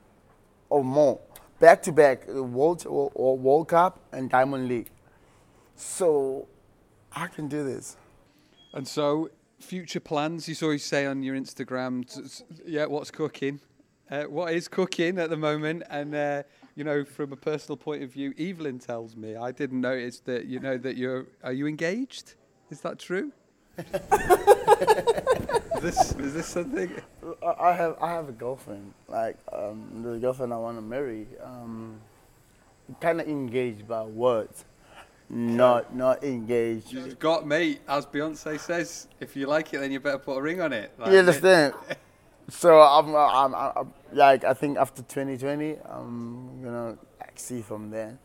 or 0.67 0.83
more, 0.83 1.19
back 1.59 1.83
to 1.83 1.91
back, 1.91 2.27
World 2.27 2.87
or, 2.87 3.11
or 3.13 3.37
World 3.37 3.67
Cup 3.67 3.99
and 4.11 4.31
Diamond 4.31 4.67
League. 4.67 4.89
So 5.75 6.47
I 7.13 7.27
can 7.27 7.47
do 7.47 7.63
this. 7.63 7.97
And 8.77 8.87
so, 8.87 9.29
future 9.59 9.99
plans. 9.99 10.47
You 10.47 10.55
saw 10.55 10.69
you 10.69 10.77
say 10.77 11.05
on 11.05 11.23
your 11.23 11.35
Instagram, 11.35 12.13
t- 12.13 12.23
s- 12.23 12.43
yeah, 12.65 12.85
what's 12.85 13.11
cooking? 13.11 13.59
Uh, 14.09 14.23
what 14.23 14.53
is 14.53 14.67
cooking 14.67 15.17
at 15.17 15.29
the 15.29 15.37
moment? 15.37 15.83
And 15.89 16.15
uh, 16.15 16.43
you 16.75 16.83
know, 16.83 17.03
from 17.03 17.33
a 17.33 17.35
personal 17.35 17.75
point 17.75 18.03
of 18.03 18.13
view, 18.13 18.33
Evelyn 18.39 18.79
tells 18.79 19.15
me 19.15 19.35
I 19.35 19.51
didn't 19.51 19.81
notice 19.81 20.19
that 20.21 20.45
you 20.45 20.59
know 20.59 20.77
that 20.77 20.95
you're. 20.95 21.25
Are 21.43 21.53
you 21.53 21.67
engaged? 21.67 22.35
Is 22.69 22.81
that 22.81 22.99
true? 22.99 23.31
is 23.77 23.85
this 25.81 26.13
is 26.13 26.33
this 26.33 26.47
something? 26.47 26.91
I 27.43 27.69
I 27.69 27.73
have 27.73 27.97
I 28.01 28.09
have 28.11 28.29
a 28.29 28.31
girlfriend. 28.31 28.93
Like 29.07 29.37
um, 29.51 30.01
the 30.03 30.17
girlfriend 30.19 30.53
I 30.53 30.57
want 30.57 30.77
to 30.77 30.81
marry. 30.81 31.27
Um, 31.43 31.99
kind 33.01 33.19
of 33.19 33.27
engaged 33.27 33.87
by 33.87 34.03
words, 34.03 34.63
not 35.29 35.95
not 35.95 36.23
engaged. 36.23 36.91
You've 36.93 37.19
got 37.19 37.45
me, 37.47 37.79
as 37.87 38.05
Beyonce 38.05 38.59
says. 38.59 39.07
If 39.19 39.35
you 39.35 39.47
like 39.47 39.73
it, 39.73 39.79
then 39.79 39.91
you 39.91 39.99
better 39.99 40.17
put 40.19 40.37
a 40.37 40.41
ring 40.41 40.61
on 40.61 40.71
it. 40.73 40.91
Like, 40.97 41.11
You 41.11 41.19
understand? 41.19 41.73
so 42.49 42.79
I'm, 42.79 43.13
I'm, 43.13 43.53
I'm, 43.53 43.71
I'm 43.75 43.93
like 44.13 44.43
I 44.45 44.53
think 44.53 44.77
after 44.77 45.01
2020, 45.01 45.77
I'm 45.89 46.63
gonna 46.63 46.97
see 47.35 47.61
from 47.61 47.89
there. 47.89 48.17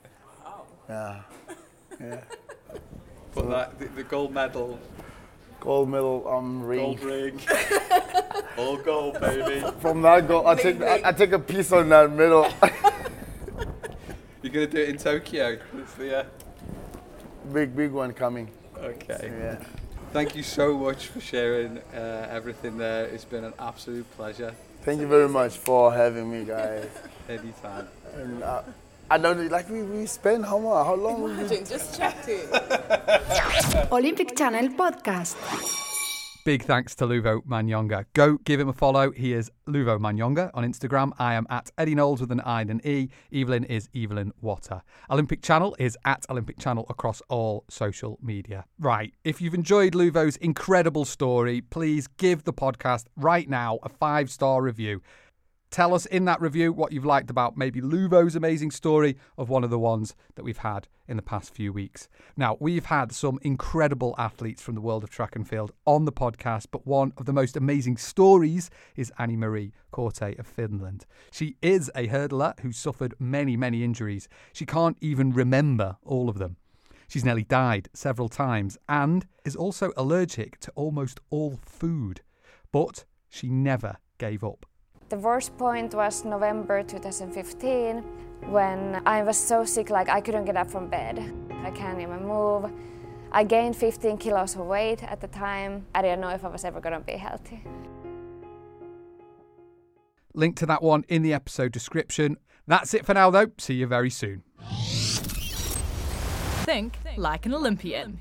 Yeah, 0.88 1.20
yeah. 2.00 2.20
Put 3.32 3.48
that 3.48 3.78
the, 3.78 3.86
the 3.86 4.02
gold 4.04 4.32
medal, 4.34 4.78
Gold 5.60 5.88
medal 5.88 6.28
um 6.28 6.62
ring. 6.62 6.80
gold 6.80 7.00
ring, 7.02 7.40
all 8.58 8.76
gold, 8.76 9.18
baby. 9.20 9.64
From 9.80 10.02
that 10.02 10.28
gold, 10.28 10.46
I 10.46 10.54
take 10.56 10.82
I, 10.82 11.00
I 11.04 11.12
take 11.12 11.32
a 11.32 11.38
piece 11.38 11.72
on 11.72 11.88
that 11.88 12.12
medal. 12.12 12.46
You're 14.42 14.52
gonna 14.52 14.66
do 14.66 14.78
it 14.82 14.88
in 14.90 14.98
Tokyo. 14.98 15.58
It's 15.78 15.94
the, 15.94 16.18
uh, 16.20 16.24
big 17.52 17.74
big 17.76 17.90
one 17.92 18.12
coming. 18.12 18.48
okay. 18.78 19.30
Yeah. 19.40 19.56
Thank 20.12 20.36
you 20.36 20.42
so 20.42 20.76
much 20.76 21.06
for 21.08 21.20
sharing 21.20 21.78
uh, 21.94 22.28
everything 22.30 22.76
there. 22.76 23.06
It's 23.06 23.24
been 23.24 23.44
an 23.44 23.54
absolute 23.58 24.04
pleasure. 24.16 24.52
Thank 24.82 25.00
you 25.00 25.06
very 25.06 25.28
much 25.28 25.56
for 25.56 25.92
having 25.92 26.30
me, 26.30 26.44
guys. 26.44 26.84
Anytime. 27.28 27.88
And 28.16 28.42
uh, 28.42 28.62
I 29.10 29.16
know, 29.16 29.32
like 29.32 29.70
we, 29.70 29.82
we 29.82 30.04
spent 30.06 30.44
how 30.44 30.58
much, 30.58 30.84
how 30.86 30.94
long? 30.96 31.22
we- 31.22 31.30
Imagine, 31.32 31.64
just 31.64 31.96
checked 31.96 32.28
it. 32.28 32.48
Olympic 33.92 34.36
Channel 34.36 34.68
Podcast. 34.76 35.36
Big 36.44 36.64
thanks 36.64 36.96
to 36.96 37.06
Luvo 37.06 37.40
Manyonga. 37.46 38.04
Go 38.14 38.36
give 38.38 38.58
him 38.58 38.68
a 38.68 38.72
follow. 38.72 39.12
He 39.12 39.32
is 39.32 39.48
Luvo 39.68 40.00
Manyonga 40.00 40.50
on 40.54 40.64
Instagram. 40.64 41.12
I 41.16 41.34
am 41.34 41.46
at 41.48 41.70
Eddie 41.78 41.94
Knowles 41.94 42.20
with 42.20 42.32
an 42.32 42.40
I 42.40 42.62
and 42.62 42.70
an 42.70 42.80
E. 42.84 43.10
Evelyn 43.32 43.62
is 43.62 43.88
Evelyn 43.94 44.32
Watta. 44.40 44.82
Olympic 45.08 45.40
Channel 45.40 45.76
is 45.78 45.96
at 46.04 46.26
Olympic 46.28 46.58
Channel 46.58 46.84
across 46.88 47.22
all 47.28 47.64
social 47.70 48.18
media. 48.20 48.64
Right. 48.80 49.14
If 49.22 49.40
you've 49.40 49.54
enjoyed 49.54 49.92
Luvo's 49.92 50.36
incredible 50.38 51.04
story, 51.04 51.60
please 51.60 52.08
give 52.08 52.42
the 52.42 52.52
podcast 52.52 53.04
right 53.16 53.48
now 53.48 53.78
a 53.84 53.88
five 53.88 54.28
star 54.28 54.62
review. 54.62 55.00
Tell 55.72 55.94
us 55.94 56.04
in 56.04 56.26
that 56.26 56.42
review 56.42 56.70
what 56.70 56.92
you've 56.92 57.06
liked 57.06 57.30
about 57.30 57.56
maybe 57.56 57.80
Luvo's 57.80 58.36
amazing 58.36 58.70
story 58.70 59.16
of 59.38 59.48
one 59.48 59.64
of 59.64 59.70
the 59.70 59.78
ones 59.78 60.14
that 60.34 60.42
we've 60.42 60.58
had 60.58 60.86
in 61.08 61.16
the 61.16 61.22
past 61.22 61.54
few 61.54 61.72
weeks. 61.72 62.10
Now, 62.36 62.58
we've 62.60 62.84
had 62.84 63.10
some 63.10 63.38
incredible 63.40 64.14
athletes 64.18 64.60
from 64.60 64.74
the 64.74 64.82
world 64.82 65.02
of 65.02 65.08
track 65.08 65.34
and 65.34 65.48
field 65.48 65.72
on 65.86 66.04
the 66.04 66.12
podcast, 66.12 66.66
but 66.70 66.86
one 66.86 67.14
of 67.16 67.24
the 67.24 67.32
most 67.32 67.56
amazing 67.56 67.96
stories 67.96 68.68
is 68.96 69.10
Annie 69.18 69.38
Marie 69.38 69.72
Corte 69.92 70.38
of 70.38 70.46
Finland. 70.46 71.06
She 71.30 71.56
is 71.62 71.90
a 71.94 72.06
hurdler 72.06 72.60
who 72.60 72.70
suffered 72.70 73.14
many, 73.18 73.56
many 73.56 73.82
injuries. 73.82 74.28
She 74.52 74.66
can't 74.66 74.98
even 75.00 75.32
remember 75.32 75.96
all 76.04 76.28
of 76.28 76.36
them. 76.36 76.58
She's 77.08 77.24
nearly 77.24 77.44
died 77.44 77.88
several 77.94 78.28
times 78.28 78.76
and 78.90 79.24
is 79.46 79.56
also 79.56 79.90
allergic 79.96 80.60
to 80.60 80.72
almost 80.74 81.18
all 81.30 81.58
food. 81.64 82.20
But 82.72 83.06
she 83.30 83.48
never 83.48 83.96
gave 84.18 84.44
up. 84.44 84.66
The 85.12 85.18
worst 85.18 85.58
point 85.58 85.92
was 85.92 86.24
November 86.24 86.82
2015 86.82 87.98
when 88.48 89.02
I 89.04 89.22
was 89.22 89.36
so 89.36 89.62
sick 89.62 89.90
like 89.90 90.08
I 90.08 90.22
couldn't 90.22 90.46
get 90.46 90.56
up 90.56 90.70
from 90.70 90.88
bed. 90.88 91.18
I 91.62 91.70
can't 91.70 92.00
even 92.00 92.26
move. 92.26 92.72
I 93.30 93.44
gained 93.44 93.76
15 93.76 94.16
kilos 94.16 94.54
of 94.54 94.64
weight 94.64 95.02
at 95.02 95.20
the 95.20 95.26
time. 95.26 95.84
I 95.94 96.00
didn't 96.00 96.22
know 96.22 96.30
if 96.30 96.46
I 96.46 96.48
was 96.48 96.64
ever 96.64 96.80
going 96.80 96.94
to 96.94 97.00
be 97.00 97.12
healthy. 97.12 97.62
Link 100.32 100.56
to 100.56 100.64
that 100.64 100.82
one 100.82 101.04
in 101.10 101.20
the 101.20 101.34
episode 101.34 101.72
description. 101.72 102.38
That's 102.66 102.94
it 102.94 103.04
for 103.04 103.12
now, 103.12 103.28
though. 103.28 103.48
See 103.58 103.74
you 103.74 103.86
very 103.86 104.08
soon. 104.08 104.44
Think 106.64 106.96
like 107.18 107.44
an 107.44 107.52
Olympian. 107.52 108.18